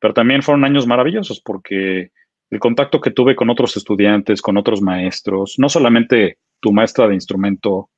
[0.00, 2.10] pero también fueron años maravillosos porque
[2.50, 7.14] el contacto que tuve con otros estudiantes, con otros maestros, no solamente tu maestra de
[7.14, 7.90] instrumento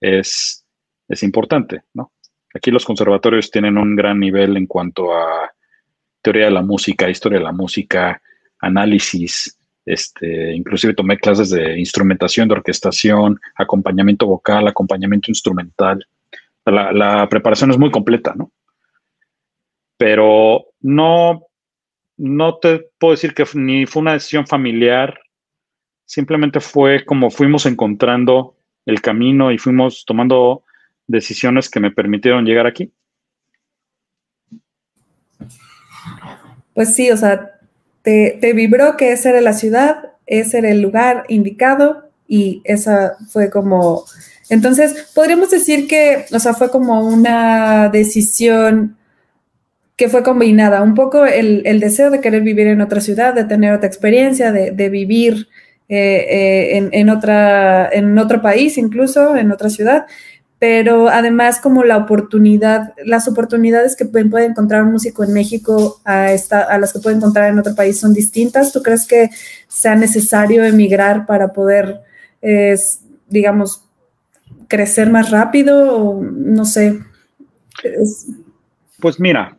[0.00, 0.64] es,
[1.08, 2.12] es importante, ¿no?
[2.54, 5.52] Aquí los conservatorios tienen un gran nivel en cuanto a
[6.22, 8.20] teoría de la música, historia de la música,
[8.60, 16.06] análisis, este, inclusive tomé clases de instrumentación, de orquestación, acompañamiento vocal, acompañamiento instrumental.
[16.64, 18.50] La, la preparación es muy completa, ¿no?
[19.98, 21.46] Pero no,
[22.16, 25.18] no te puedo decir que ni fue una decisión familiar,
[26.04, 28.56] simplemente fue como fuimos encontrando
[28.86, 30.62] el camino y fuimos tomando
[31.06, 32.92] decisiones que me permitieron llegar aquí.
[36.74, 37.58] Pues sí, o sea,
[38.02, 43.50] te, vibró que esa era la ciudad, ese era el lugar indicado y esa fue
[43.50, 44.04] como...
[44.50, 48.98] Entonces, podríamos decir que, o sea, fue como una decisión
[49.96, 53.72] que fue combinada, un poco el, deseo de querer vivir en otra ciudad, de tener
[53.72, 55.48] otra experiencia, de, vivir
[55.88, 60.06] eh, eh, en, otra, en otro país, incluso en otra ciudad,
[60.58, 66.32] pero además como la oportunidad, las oportunidades que puede, encontrar un músico en México a,
[66.32, 68.72] esta, a las que puede encontrar en otro país son distintas.
[68.72, 69.30] ¿Tú crees que
[69.68, 72.00] sea necesario emigrar para poder,
[73.28, 73.84] digamos,
[74.68, 76.20] crecer más rápido?
[76.22, 76.98] No sé.
[79.00, 79.58] Pues mira,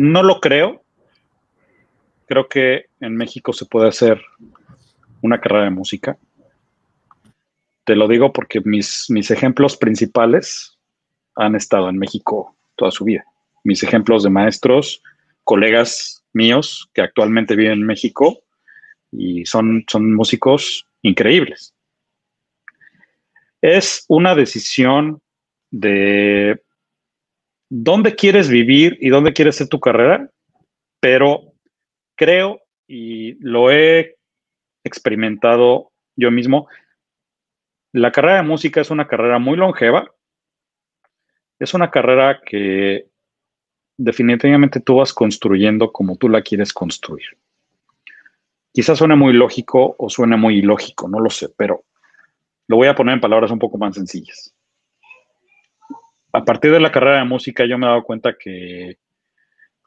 [0.00, 0.82] no lo creo.
[2.26, 4.22] Creo que en México se puede hacer
[5.20, 6.18] una carrera de música
[7.90, 10.78] te lo digo porque mis, mis ejemplos principales
[11.34, 13.24] han estado en México toda su vida.
[13.64, 15.02] Mis ejemplos de maestros,
[15.42, 18.44] colegas míos que actualmente viven en México
[19.10, 21.74] y son, son músicos increíbles.
[23.60, 25.20] Es una decisión
[25.72, 26.62] de
[27.70, 30.28] dónde quieres vivir y dónde quieres hacer tu carrera,
[31.00, 31.54] pero
[32.16, 34.16] creo y lo he
[34.84, 36.68] experimentado yo mismo,
[37.92, 40.12] la carrera de música es una carrera muy longeva.
[41.58, 43.06] Es una carrera que
[43.96, 47.26] definitivamente tú vas construyendo como tú la quieres construir.
[48.72, 51.84] Quizás suene muy lógico o suene muy ilógico, no lo sé, pero
[52.68, 54.54] lo voy a poner en palabras un poco más sencillas.
[56.32, 58.98] A partir de la carrera de música yo me he dado cuenta que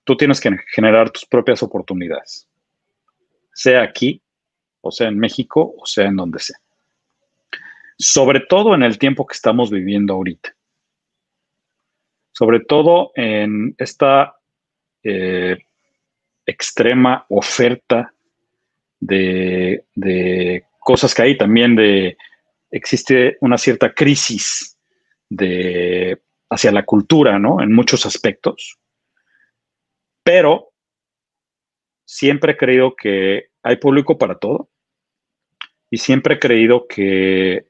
[0.04, 2.48] tú tienes que generar tus propias oportunidades,
[3.54, 4.22] sea aquí,
[4.82, 6.58] o sea en México, o sea en donde sea
[7.98, 10.56] sobre todo en el tiempo que estamos viviendo ahorita.
[12.32, 14.36] Sobre todo en esta
[15.04, 15.58] eh,
[16.46, 18.14] extrema oferta
[19.00, 19.86] de,
[20.80, 22.18] cosas que hay también de
[22.72, 24.78] existe una cierta crisis
[25.30, 26.22] de
[26.54, 27.62] hacia la cultura, ¿no?
[27.62, 28.78] En muchos aspectos.
[30.24, 30.70] Pero
[32.06, 34.70] siempre he creído que hay público para todo
[35.89, 37.68] y siempre he creído que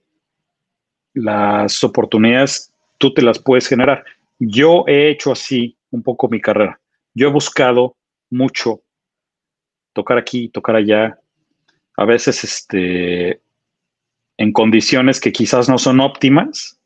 [1.14, 4.04] las oportunidades tú te las puedes generar.
[4.40, 6.80] Yo he hecho así un poco mi carrera.
[7.14, 7.96] Yo he buscado
[8.30, 8.82] mucho
[9.94, 11.20] tocar aquí, tocar allá,
[11.96, 13.42] a veces este,
[14.38, 16.80] en condiciones que quizás no son óptimas,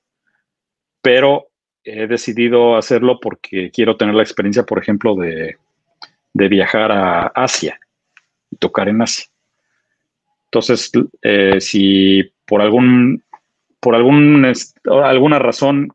[1.01, 1.47] pero
[1.87, 5.57] he decidido hacerlo porque quiero tener la experiencia, por ejemplo, de,
[6.33, 7.79] viajar a Asia
[8.51, 9.25] y tocar en Asia.
[10.45, 10.91] Entonces,
[11.23, 13.23] eh, si por algún
[13.79, 14.45] por algún,
[14.85, 15.89] alguna razón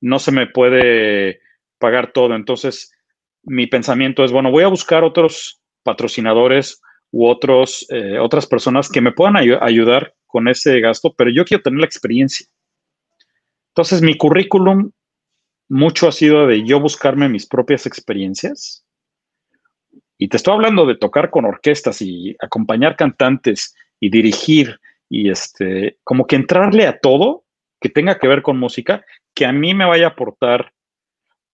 [0.00, 1.40] no se me puede
[1.78, 2.34] pagar todo.
[2.34, 2.92] Entonces,
[3.42, 9.00] mi pensamiento es, bueno, voy a buscar otros patrocinadores u otros, eh, otras personas que
[9.00, 12.46] me puedan ayudar con ese gasto, pero yo quiero tener la experiencia.
[13.70, 14.90] Entonces, mi currículum
[15.68, 18.84] mucho ha sido de yo buscarme mis propias experiencias.
[20.16, 25.98] Y te estoy hablando de tocar con orquestas y acompañar cantantes y dirigir y este,
[26.04, 27.44] como que entrarle a todo
[27.80, 29.04] que tenga que ver con música,
[29.34, 30.72] que a mí me vaya a aportar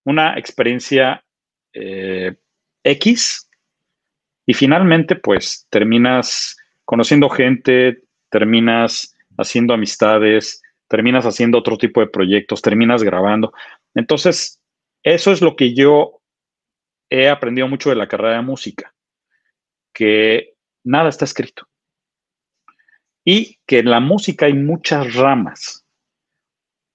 [0.05, 1.23] una experiencia
[1.73, 2.35] eh,
[2.83, 3.49] X
[4.47, 12.63] y finalmente pues terminas conociendo gente, terminas haciendo amistades, terminas haciendo otro tipo de proyectos,
[12.63, 13.53] terminas grabando.
[13.95, 14.61] Entonces,
[15.03, 16.21] eso es lo que yo
[17.11, 18.95] he aprendido mucho de la carrera de música,
[19.93, 21.69] que nada está escrito
[23.25, 25.87] y que en la música hay muchas ramas,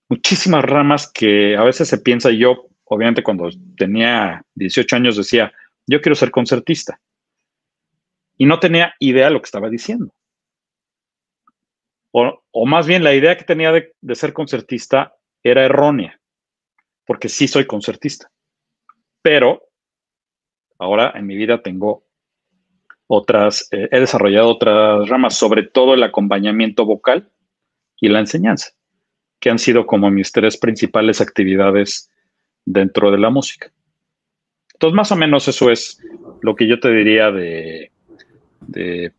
[0.08, 5.52] muchísimas ramas que a veces se piensa yo, obviamente cuando tenía 18 años decía,
[5.88, 7.00] yo quiero ser concertista.
[8.38, 10.14] Y no tenía idea de lo que estaba diciendo.
[12.12, 16.19] O, más bien la idea que tenía de, de ser concertista era errónea,
[17.10, 18.30] porque sí soy concertista.
[19.24, 19.64] Pero
[20.78, 22.04] ahora en mi vida tengo
[23.08, 27.32] otras, eh, he desarrollado otras ramas, sobre todo el acompañamiento vocal
[28.00, 28.74] y la enseñanza,
[29.40, 32.12] que han sido como mis tres principales actividades
[32.64, 33.72] dentro de la música.
[34.76, 36.00] Entonces, más o menos eso es
[36.44, 37.92] lo que yo te diría de,
[38.68, 39.14] de,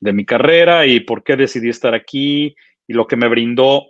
[0.00, 2.56] de mi carrera y por qué decidí estar aquí
[2.88, 3.86] y lo que me brindó,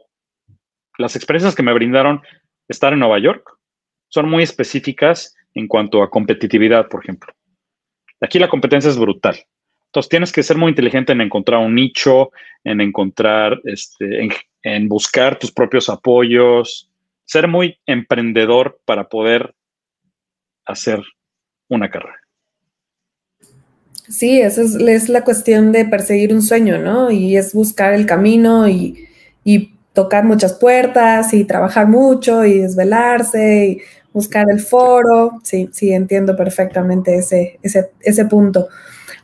[0.98, 2.20] las experiencias que me brindaron
[2.68, 3.48] estar en Nueva York
[4.08, 7.32] son muy específicas en cuanto a competitividad, por ejemplo.
[8.20, 9.38] Aquí la competencia es brutal.
[9.86, 12.30] Entonces tienes que ser muy inteligente en encontrar un nicho,
[12.64, 14.28] en encontrar, este,
[14.62, 16.90] en, buscar tus propios apoyos,
[17.24, 19.54] ser muy emprendedor para poder
[20.66, 21.02] hacer
[21.68, 22.20] una carrera.
[24.08, 27.10] Sí, esa es, la cuestión de perseguir un sueño, ¿no?
[27.10, 29.06] Y es buscar el camino y,
[29.98, 33.82] tocar muchas puertas y trabajar mucho y desvelarse y
[34.12, 35.40] buscar el foro.
[35.42, 38.68] Sí, sí, entiendo perfectamente ese, ese, ese punto.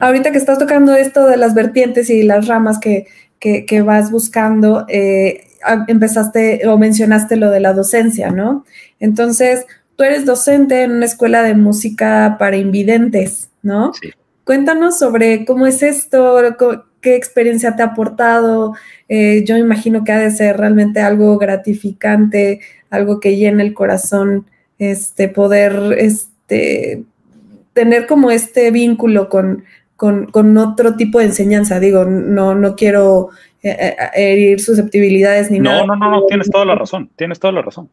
[0.00, 3.06] Ahorita que estás tocando esto de las vertientes y las ramas que,
[3.38, 5.46] que, vas buscando, eh,
[5.86, 8.64] empezaste o mencionaste lo de la docencia, ¿no?
[8.98, 13.92] Entonces, tú eres docente en una escuela de música para invidentes, ¿no?
[13.94, 14.10] Sí.
[14.42, 16.42] Cuéntanos sobre cómo es esto,
[17.05, 18.74] qué experiencia te ha aportado.
[19.11, 24.46] Eh, yo imagino que ha de ser realmente algo gratificante, algo que llena el corazón
[24.78, 27.05] este, poder este,
[27.74, 29.64] tener como este vínculo con,
[29.96, 31.78] con, otro tipo de enseñanza.
[31.78, 33.28] Digo, no, no quiero
[33.62, 35.84] eh, eh, herir susceptibilidades ni nada.
[35.84, 37.90] No, no, no, tienes toda la razón, tienes toda la razón.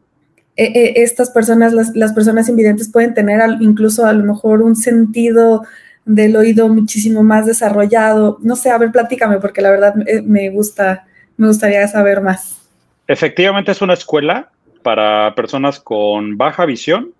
[0.55, 5.63] Eh, estas personas, las, las, personas invidentes pueden tener incluso a lo mejor un sentido
[6.05, 8.37] del oído muchísimo más desarrollado.
[8.41, 11.05] No sé, a ver, platícame, porque la verdad me gusta,
[11.37, 12.69] me gustaría saber más.
[13.07, 14.51] Efectivamente es una escuela
[14.83, 17.13] para personas con baja visión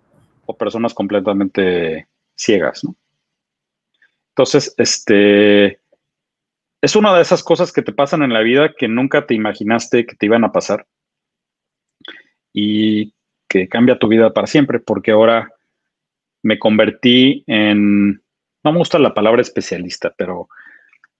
[0.46, 2.96] o personas completamente ciegas, ¿no?
[4.30, 5.80] Entonces, este,
[6.80, 10.06] es una de esas cosas que te pasan en la vida que nunca te imaginaste
[10.06, 10.86] que te iban a pasar
[12.52, 13.14] y
[13.48, 15.52] que cambia tu vida para siempre, porque ahora
[16.42, 18.21] me convertí en,
[18.64, 20.48] no me gusta la palabra especialista, pero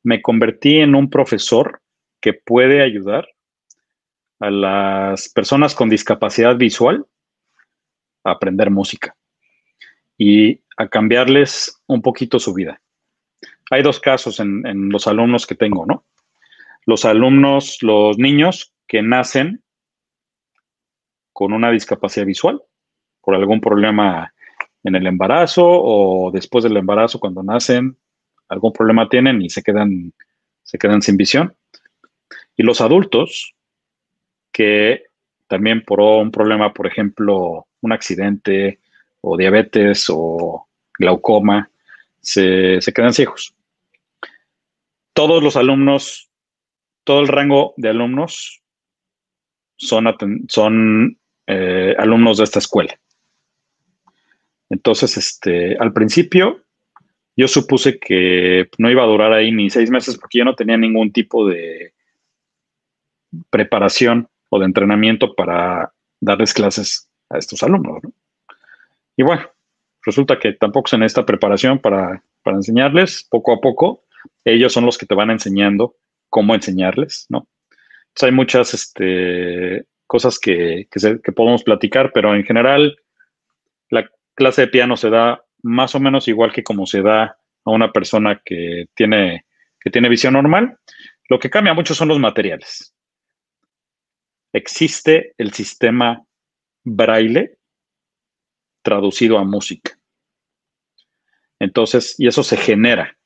[0.03, 1.83] me convertí en un profesor
[2.21, 3.29] que puede ayudar
[4.41, 7.07] a las personas con discapacidad visual
[8.25, 9.17] a aprender música
[10.19, 12.81] y a cambiarles un poquito su vida.
[13.71, 16.05] Hay dos casos en, los alumnos que tengo, ¿no?
[16.87, 19.63] Los alumnos, los niños que nacen
[21.33, 22.63] con una discapacidad visual
[23.21, 24.32] por algún problema
[24.85, 27.97] en el embarazo o después del embarazo cuando nacen,
[28.49, 30.13] algún problema tienen y se quedan,
[30.63, 31.55] se quedan sin visión.
[32.57, 33.55] Y los adultos
[34.53, 35.05] que
[35.49, 38.81] también por un problema, por ejemplo, un accidente
[39.21, 40.67] o diabetes o
[40.99, 41.71] glaucoma,
[42.21, 43.55] se, quedan ciegos.
[45.13, 46.31] Todos los alumnos,
[47.05, 48.63] todo el rango de alumnos
[49.77, 50.07] son,
[50.49, 52.99] son eh, alumnos de esta escuela.
[54.73, 56.63] Entonces, este, al principio,
[57.37, 60.79] yo supuse que no iba a durar ahí ni seis meses porque yo no tenía
[60.79, 61.93] ningún tipo de
[63.51, 65.93] preparación o de entrenamiento para
[66.23, 68.01] darles clases a estos alumnos.
[69.15, 69.43] Y bueno,
[70.07, 74.05] resulta que tampoco se necesita preparación para, enseñarles poco a poco.
[74.43, 75.97] Ellos son los que te van enseñando
[76.31, 77.47] cómo enseñarles, ¿no?
[78.09, 82.97] Entonces hay muchas este, cosas que, que podemos platicar, pero en general
[83.91, 87.71] la clase de piano se da más o menos igual que como se da a
[87.71, 89.47] una persona que tiene,
[89.81, 90.79] que tiene visión normal.
[91.29, 92.93] Lo que cambia mucho son los materiales
[94.53, 96.23] existe el sistema
[96.85, 97.59] braille
[98.83, 99.99] traducido a música.
[101.59, 103.17] Entonces, y eso se genera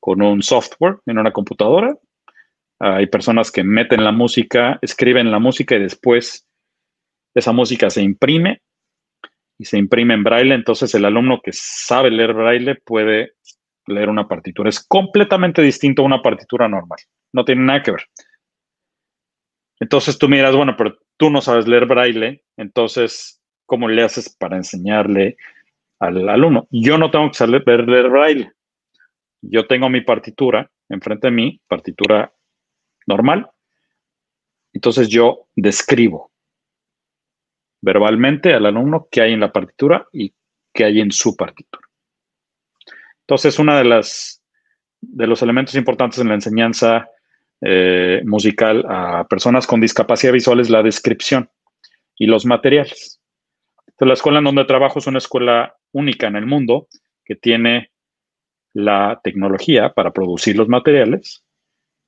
[0.00, 1.96] con un software en una computadora.
[2.80, 6.46] Hay personas que meten la música, escriben la música y después
[7.34, 8.62] esa música se imprime
[9.58, 10.54] y se imprime en braille.
[10.54, 13.32] Entonces, el alumno que sabe leer braille puede
[13.86, 14.68] leer una partitura.
[14.68, 16.98] Es completamente distinto a una partitura normal.
[17.32, 18.02] No tiene nada que ver.
[19.80, 24.56] Entonces tú miras, bueno, pero tú no sabes leer braille, entonces, ¿cómo le haces para
[24.56, 25.36] enseñarle
[26.00, 26.66] al alumno?
[26.70, 28.52] Yo no tengo que saber leer braille.
[29.40, 32.32] Yo tengo mi partitura enfrente de mí, partitura
[33.06, 33.50] normal.
[34.72, 36.32] Entonces yo describo
[37.80, 40.32] verbalmente al alumno qué hay en la partitura y
[40.72, 41.86] qué hay en su partitura.
[43.20, 44.04] Entonces, una de
[45.00, 47.08] de los elementos importantes en la enseñanza
[47.60, 51.50] eh, musical a personas con discapacidad visual es la descripción
[52.16, 53.20] y los materiales.
[53.98, 56.88] La escuela en donde trabajo es una escuela única en el mundo
[57.24, 57.90] que tiene
[58.72, 61.44] la tecnología para producir los materiales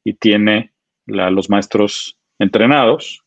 [0.04, 0.72] y tiene
[1.06, 3.24] los maestros entrenados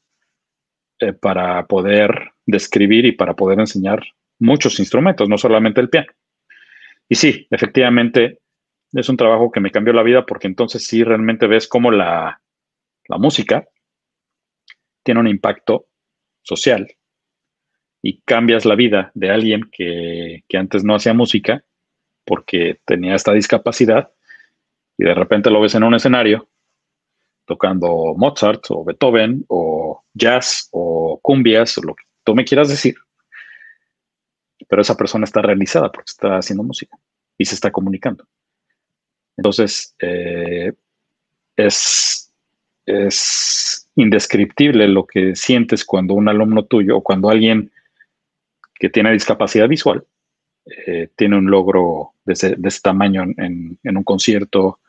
[1.03, 4.03] eh, para poder describir y para poder enseñar
[4.39, 6.11] muchos instrumentos, no solamente el piano.
[7.07, 8.39] Y sí, efectivamente,
[8.91, 12.41] es un trabajo que me cambió la vida porque entonces sí realmente ves cómo la,
[13.07, 13.67] la música
[15.03, 15.87] tiene un impacto
[16.41, 16.95] social
[18.01, 21.63] y cambias la vida de alguien que, que antes no hacía música
[22.25, 24.11] porque tenía esta discapacidad
[24.97, 26.49] y de repente lo ves en un escenario
[27.45, 32.95] tocando Mozart o Beethoven o jazz o cumbias o lo que tú me quieras decir.
[34.67, 36.97] Pero esa persona está realizada porque está haciendo música
[37.37, 38.25] y se está comunicando.
[39.35, 40.73] Entonces, eh,
[41.55, 42.31] es,
[42.85, 47.71] es indescriptible lo que sientes cuando un alumno tuyo o cuando alguien
[48.75, 50.05] que tiene discapacidad visual
[50.65, 54.79] eh, tiene un logro de ese, tamaño en, un concierto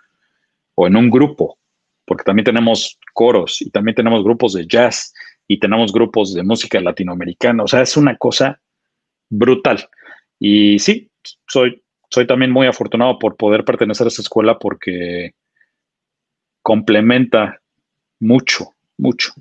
[0.75, 1.59] o en un grupo,
[2.05, 5.13] porque también tenemos coros y también tenemos grupos de jazz
[5.47, 8.61] y tenemos grupos de música latinoamericana, o sea, es una cosa
[9.31, 9.89] brutal.
[10.39, 11.11] Y sí,
[11.47, 15.35] soy, soy también muy afortunado por poder pertenecer a esa escuela porque
[16.63, 17.61] complementa
[18.21, 19.33] mucho, mucho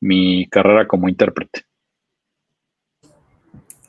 [0.00, 1.62] mi carrera como intérprete.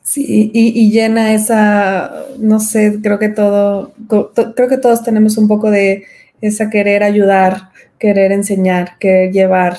[0.02, 3.92] Sí, y, llena esa, no sé, creo que todo,
[4.56, 6.06] creo que todos tenemos un poco de
[6.40, 9.78] esa querer ayudar, querer enseñar, querer llevar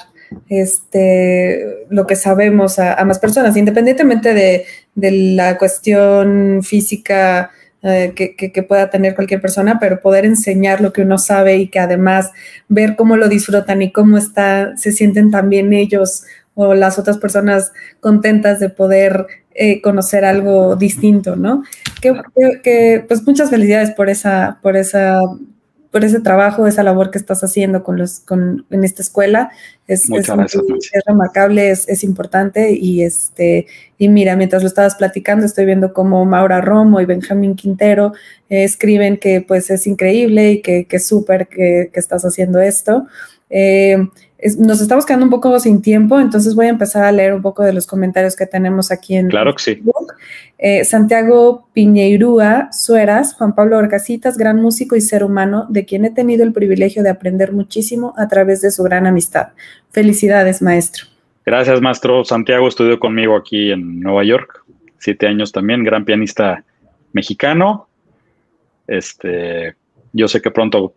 [0.49, 7.51] este, lo que sabemos a, más personas, independientemente de, la cuestión física
[7.83, 11.67] eh, que, que, pueda tener cualquier persona, pero poder enseñar lo que uno sabe y
[11.67, 12.31] que además
[12.67, 16.23] ver cómo lo disfrutan y cómo está, se sienten también ellos
[16.55, 21.63] o las otras personas contentas de poder eh, conocer algo distinto, ¿no?
[22.01, 25.21] Que, pues muchas felicidades por esa, por esa,
[25.91, 29.51] por ese trabajo, esa labor que estás haciendo con los, con, en esta escuela.
[29.87, 30.27] Es, es,
[31.07, 33.65] remarcable, es, importante y este,
[33.97, 38.13] y mira, mientras lo estabas platicando, estoy viendo cómo Maura Romo y Benjamín Quintero
[38.49, 43.07] eh, escriben que pues es increíble y que, es súper que, que, estás haciendo esto.
[43.49, 43.97] Eh,
[44.57, 47.63] nos estamos quedando un poco sin tiempo, entonces voy a empezar a leer un poco
[47.63, 49.83] de los comentarios que tenemos aquí en claro que sí.
[50.57, 56.11] Eh, Santiago Piñeirúa Sueras, Juan Pablo Orcasitas, gran músico y ser humano, de quien he
[56.11, 59.49] tenido el privilegio de aprender muchísimo a través de su gran amistad.
[59.91, 61.05] Felicidades, maestro.
[61.45, 62.23] Gracias, maestro.
[62.23, 64.63] Santiago estudió conmigo aquí en Nueva York,
[64.97, 66.63] siete años también, gran pianista
[67.13, 67.87] mexicano.
[68.87, 69.75] Este,
[70.13, 70.93] yo sé que pronto,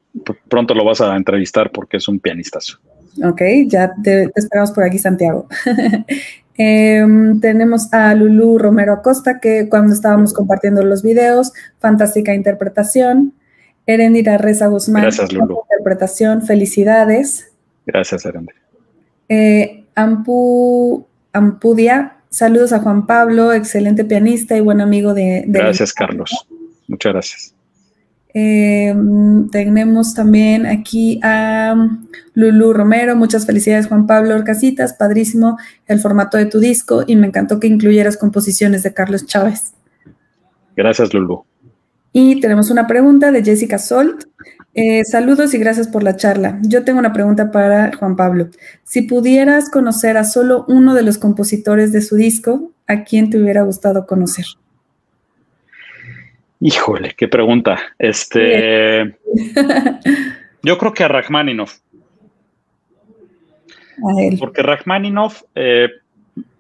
[0.49, 2.78] pronto lo vas a entrevistar porque es un pianistazo.
[3.22, 5.46] Ok, ya te, esperamos por aquí, Santiago.
[6.54, 13.32] Em, tenemos a Lulu Romero Acosta, que cuando estábamos compartiendo los videos, fantástica interpretación.
[13.86, 15.62] Erenira Reza Guzmán, Gracias, Lulu.
[15.70, 17.50] interpretación, felicidades.
[17.86, 18.54] Gracias, Erenira.
[19.30, 25.44] Eh, Ampu, Ampudia, saludos a Juan Pablo, excelente pianista y buen amigo de...
[25.46, 26.46] de gracias, Carlos.
[26.86, 27.51] Muchas gracias.
[28.35, 31.74] Em, tenemos también aquí a
[32.35, 33.14] Lulu Romero.
[33.16, 34.95] Muchas felicidades, Juan Pablo Orcasitas.
[34.95, 39.74] Padrísimo el formato de tu disco y me encantó que incluyeras composiciones de Carlos Chávez.
[40.76, 41.45] Gracias, Lulu.
[42.12, 44.24] Y tenemos una pregunta de Jessica Solt.
[44.74, 46.59] Eh, saludos y gracias por la charla.
[46.62, 48.49] Yo tengo una pregunta para Juan Pablo.
[48.85, 53.39] Si pudieras conocer a solo uno de los compositores de su disco, ¿a quién te
[53.39, 54.47] hubiera gustado conocer?
[56.64, 57.76] Híjole, qué pregunta.
[57.98, 59.16] Este,
[60.62, 61.78] yo creo que a Rachmaninoff.
[64.38, 65.88] Porque Rachmaninoff, eh,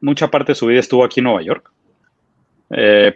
[0.00, 1.70] mucha parte de su vida estuvo aquí en Nueva York.
[2.70, 3.14] Eh,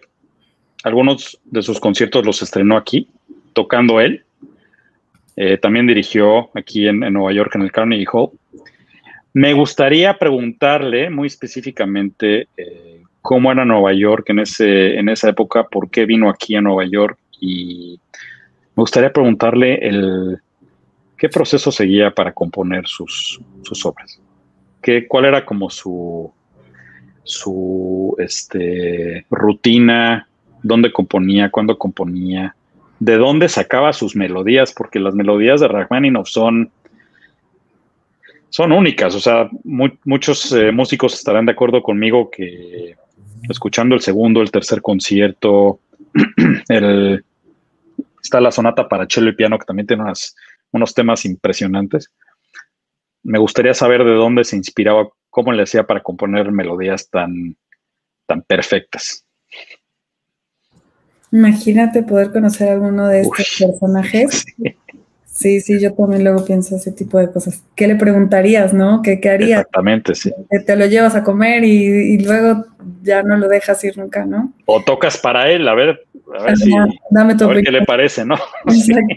[0.84, 3.08] algunos de sus conciertos los estrenó aquí,
[3.52, 4.22] tocando él.
[5.34, 8.30] Eh, también dirigió aquí en, Nueva York, en el Carnegie Hall.
[9.32, 12.46] Me gustaría preguntarle muy específicamente
[13.26, 16.84] cómo era Nueva York en, ese, en esa época, por qué vino aquí a Nueva
[16.84, 17.98] York y
[18.76, 20.38] me gustaría preguntarle el,
[21.18, 24.20] qué proceso seguía para componer sus, sus obras,
[24.80, 26.32] ¿Qué, cuál era como su,
[27.24, 30.28] su este, rutina,
[30.62, 32.54] dónde componía, cuándo componía,
[33.00, 36.70] de dónde sacaba sus melodías, porque las melodías de Rachmaninoff son
[38.50, 42.94] son únicas, o sea, muchos eh, músicos estarán de acuerdo conmigo que
[43.48, 45.80] escuchando el segundo, el tercer concierto,
[48.22, 50.04] está la sonata para cello y piano, que también tiene
[50.72, 52.12] unos temas impresionantes.
[53.22, 57.56] Me gustaría saber de dónde se inspiraba, cómo le hacía para componer melodías tan,
[58.26, 59.24] tan perfectas.
[61.32, 64.44] Imagínate poder conocer a alguno de estos personajes.
[64.56, 64.76] Sí.
[65.36, 65.80] Sí.
[65.80, 67.62] yo también luego pienso ese tipo de cosas.
[67.74, 69.02] ¿Qué le preguntarías, no?
[69.02, 69.60] ¿Qué, qué harías?
[69.60, 70.32] Exactamente, sí.
[70.66, 72.64] Te lo llevas a comer y, luego
[73.02, 74.52] ya no lo dejas ir nunca, ¿no?
[74.64, 76.00] O tocas para él, a ver,
[76.38, 76.70] a ver, si,
[77.10, 78.36] dame a ver qué le parece, ¿no?
[78.66, 79.14] Exacto.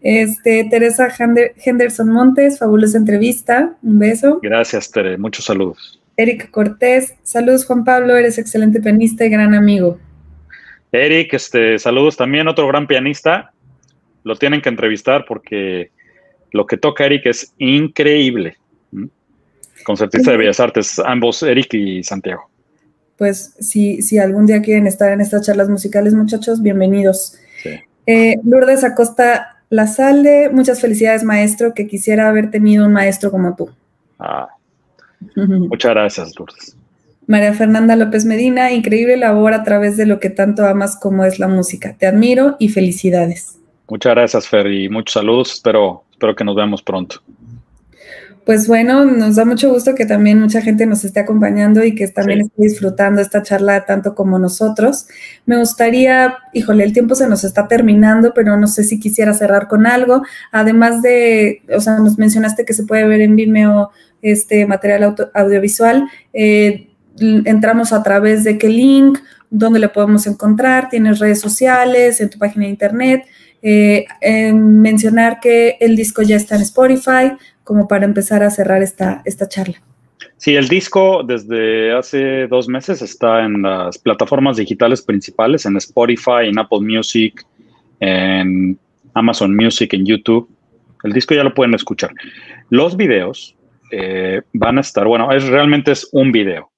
[0.00, 3.74] Este, Teresa Henderson Montes, fabulosa entrevista.
[3.82, 4.40] Un beso.
[4.42, 5.16] Gracias, Tere.
[5.16, 6.00] Muchos saludos.
[6.16, 9.98] Eric Cortés, saludos Juan Pablo, eres excelente pianista y gran amigo.
[10.92, 13.52] Eric, este, saludos también, otro gran pianista.
[14.24, 15.90] Lo tienen que entrevistar porque
[16.50, 18.56] lo que toca Eric es increíble.
[19.84, 22.48] Concertista de Bellas Artes, ambos, Eric y Santiago.
[23.18, 27.38] Pues si, si algún día quieren estar en estas charlas musicales, muchachos, bienvenidos.
[28.06, 33.70] Eh, Lourdes Acosta Lazalde, muchas felicidades, maestro, que quisiera haber tenido un maestro como tú.
[34.18, 34.48] Ah,
[35.36, 36.76] muchas gracias, Lourdes.
[37.26, 41.38] María Fernanda López Medina, increíble labor a través de lo que tanto amas como es
[41.38, 41.94] la música.
[41.98, 43.58] Te admiro y felicidades.
[43.88, 45.52] Muchas gracias, Fer, y muchos saludos.
[45.54, 47.22] Espero, espero que nos veamos pronto.
[48.44, 52.08] Pues bueno, nos da mucho gusto que también mucha gente nos esté acompañando y que
[52.08, 55.06] también esté disfrutando esta charla tanto como nosotros.
[55.46, 59.66] Me gustaría, híjole, el tiempo se nos está terminando, pero no sé si quisiera cerrar
[59.66, 60.22] con algo.
[60.52, 66.06] Además de, o sea, nos mencionaste que se puede ver en Vimeo este material audiovisual.
[66.34, 72.28] Eh, entramos a través de qué link, dónde le podemos encontrar, tienes redes sociales, en
[72.28, 73.24] tu página de internet.
[73.66, 79.22] Eh, mencionar que el disco ya está en Spotify, como para empezar a cerrar esta,
[79.24, 79.80] esta charla.
[80.36, 86.44] Sí, el disco desde hace dos meses está en las plataformas digitales principales, en Spotify,
[86.46, 87.42] en Apple Music,
[88.00, 88.78] en
[89.14, 90.46] Amazon Music, en YouTube.
[91.02, 92.10] El disco ya lo pueden escuchar.
[92.68, 93.56] Los videos
[93.90, 96.70] eh, van a estar, bueno, es realmente es un video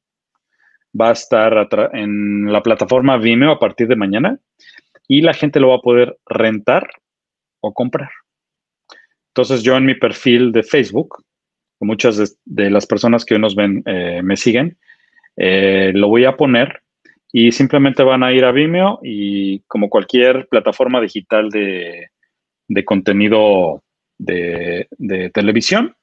[0.99, 4.39] va a estar en la plataforma Vimeo a partir de mañana
[5.09, 6.89] y la gente lo va a poder rentar
[7.61, 8.11] o comprar.
[9.29, 11.23] Entonces yo en mi perfil de Facebook,
[11.81, 14.79] muchas de, las personas que hoy nos ven eh, me siguen,
[15.37, 16.83] eh, lo voy a poner
[17.33, 22.11] y simplemente van a ir a Vimeo y como cualquier plataforma digital de,
[22.85, 23.83] contenido
[24.19, 25.95] de, de televisión,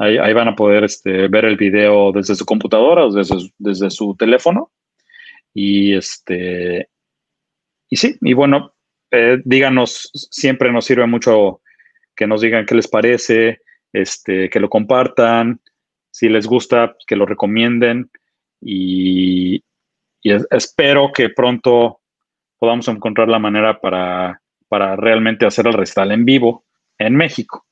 [0.00, 4.72] Ahí, van a poder este, ver el video desde su computadora o desde, su teléfono.
[5.52, 6.88] Y este.
[7.90, 8.72] Y sí, y bueno,
[9.10, 11.60] eh, díganos, siempre nos sirve mucho
[12.14, 13.60] que nos digan qué les parece,
[13.92, 15.60] este, que lo compartan,
[16.10, 18.10] si les gusta, que lo recomienden.
[18.60, 19.62] Y,
[20.22, 22.00] espero que pronto
[22.58, 26.64] podamos encontrar la manera para, para realmente hacer el recital en vivo
[26.98, 27.66] en México.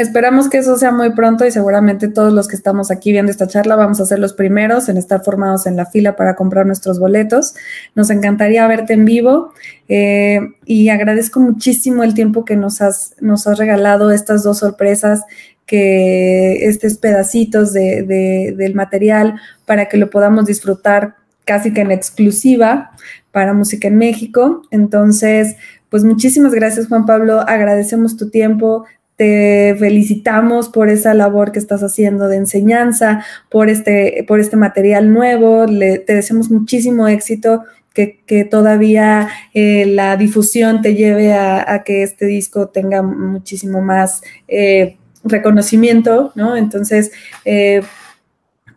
[0.00, 3.46] Esperamos que eso sea muy pronto y seguramente todos los que estamos aquí viendo esta
[3.46, 6.98] charla vamos a ser los primeros en estar formados en la fila para comprar nuestros
[6.98, 7.54] boletos.
[7.94, 9.52] Nos encantaría verte en vivo
[9.90, 15.24] eh, y agradezco muchísimo el tiempo que nos has, nos has regalado estas dos sorpresas
[15.66, 22.92] que estos pedacitos de, del material para que lo podamos disfrutar casi que en exclusiva
[23.32, 24.62] para Música en México.
[24.70, 25.56] Entonces,
[25.90, 28.86] pues muchísimas gracias Juan Pablo, agradecemos tu tiempo,
[29.20, 35.12] te felicitamos por esa labor que estás haciendo de enseñanza, por este, por este material
[35.12, 35.66] nuevo.
[35.66, 42.68] te deseamos muchísimo éxito, que, todavía eh, la difusión te lleve a, que este disco
[42.68, 46.56] tenga muchísimo más eh, reconocimiento, ¿no?
[46.56, 47.12] Entonces,
[47.44, 47.82] eh,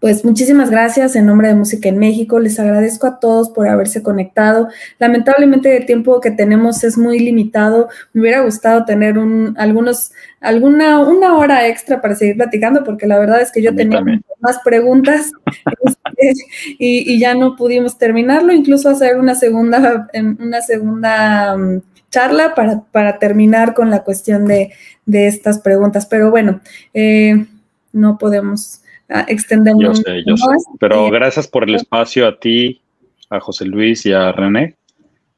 [0.03, 2.37] pues muchísimas gracias en nombre de Música en México.
[2.37, 4.67] Les agradezco a todos por haberse conectado.
[4.99, 7.87] Lamentablemente el tiempo que tenemos es muy limitado.
[8.11, 13.17] Me hubiera gustado tener un, algunos, alguna, una hora extra para seguir platicando, porque la
[13.17, 14.03] verdad es que yo tenía
[14.41, 15.31] más preguntas
[16.17, 16.45] este,
[16.77, 23.19] y, ya no pudimos terminarlo, incluso hacer una segunda, una segunda mm, charla para, para
[23.19, 24.73] terminar con la cuestión de,
[25.09, 26.05] estas preguntas.
[26.07, 26.59] Pero bueno,
[26.93, 27.45] eh,
[27.93, 28.81] no podemos
[29.27, 29.83] extendemos.
[29.83, 30.47] Yo sé, yo sé.
[30.79, 32.81] Pero gracias por el espacio a ti,
[33.29, 34.75] a José Luis y a René,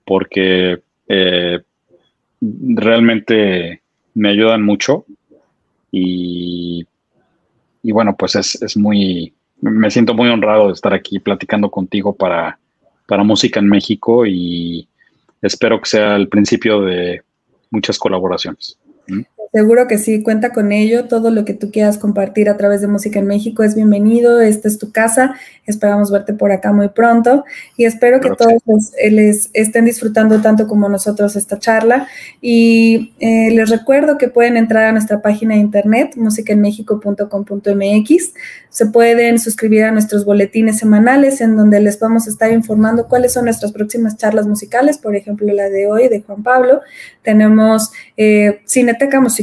[0.06, 1.60] porque eh,
[2.42, 3.82] realmente
[4.14, 5.06] me ayudan mucho
[5.92, 6.86] y,
[7.84, 12.60] y bueno, pues es, muy, me siento muy honrado de estar aquí platicando contigo para,
[13.08, 14.88] para Música en México y
[15.42, 17.22] espero que sea el principio de
[17.72, 18.78] muchas colaboraciones.
[19.52, 21.06] Seguro que sí, cuenta con ello.
[21.06, 24.42] Todo lo que tú quieras compartir a través de Música en México es bienvenido.
[24.42, 25.36] Esta es tu casa.
[25.66, 27.44] Esperamos verte por acá muy pronto
[27.76, 28.62] y espero que todos
[29.10, 32.08] les, estén disfrutando tanto como nosotros esta charla.
[32.40, 38.34] Y eh, les recuerdo que pueden entrar a nuestra página de internet, musicaenmexico.com.mx.
[38.70, 43.34] Se pueden suscribir a nuestros boletines semanales en donde les vamos a estar informando cuáles
[43.34, 46.82] son nuestras próximas charlas musicales, por ejemplo, la de hoy de Juan Pablo.
[47.24, 49.35] Tenemos eh, Cineteca Musical,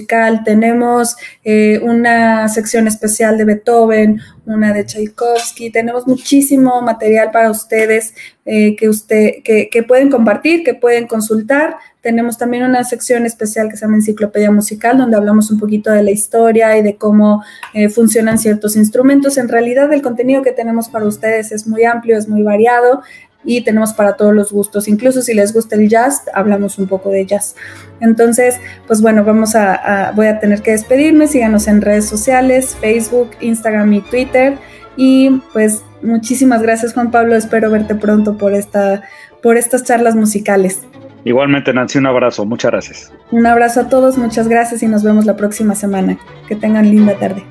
[0.45, 8.15] tenemos eh, una sección especial de Beethoven, una de Tchaikovsky, tenemos muchísimo material para ustedes
[8.45, 11.77] eh, que, usted, que, que, pueden compartir, que pueden consultar.
[12.01, 16.03] Tenemos también una sección especial que se llama Enciclopedia Musical, donde hablamos un poquito de
[16.03, 19.39] la historia y de cómo eh, funcionan ciertos instrumentos.
[19.39, 23.03] En realidad el contenido que tenemos para ustedes es muy amplio, es muy variado
[23.45, 24.89] y tenemos para todos los gustos.
[24.89, 27.57] Incluso si les gusta el jazz, hablamos un poco de jazz.
[28.01, 31.27] Entonces, pues bueno, vamos a, voy a tener que despedirme.
[31.27, 34.59] Síganos en redes sociales, Facebook, Instagram y Twitter.
[34.97, 37.35] Y pues muchísimas gracias Juan Pablo.
[37.35, 39.03] Espero verte pronto por esta,
[39.43, 40.83] por estas charlas musicales.
[41.25, 42.45] Igualmente, Nancy, un abrazo.
[42.45, 43.13] Muchas gracias.
[43.31, 46.19] Un abrazo a todos, muchas gracias y nos vemos la próxima semana.
[46.49, 47.45] Que tengan linda tarde.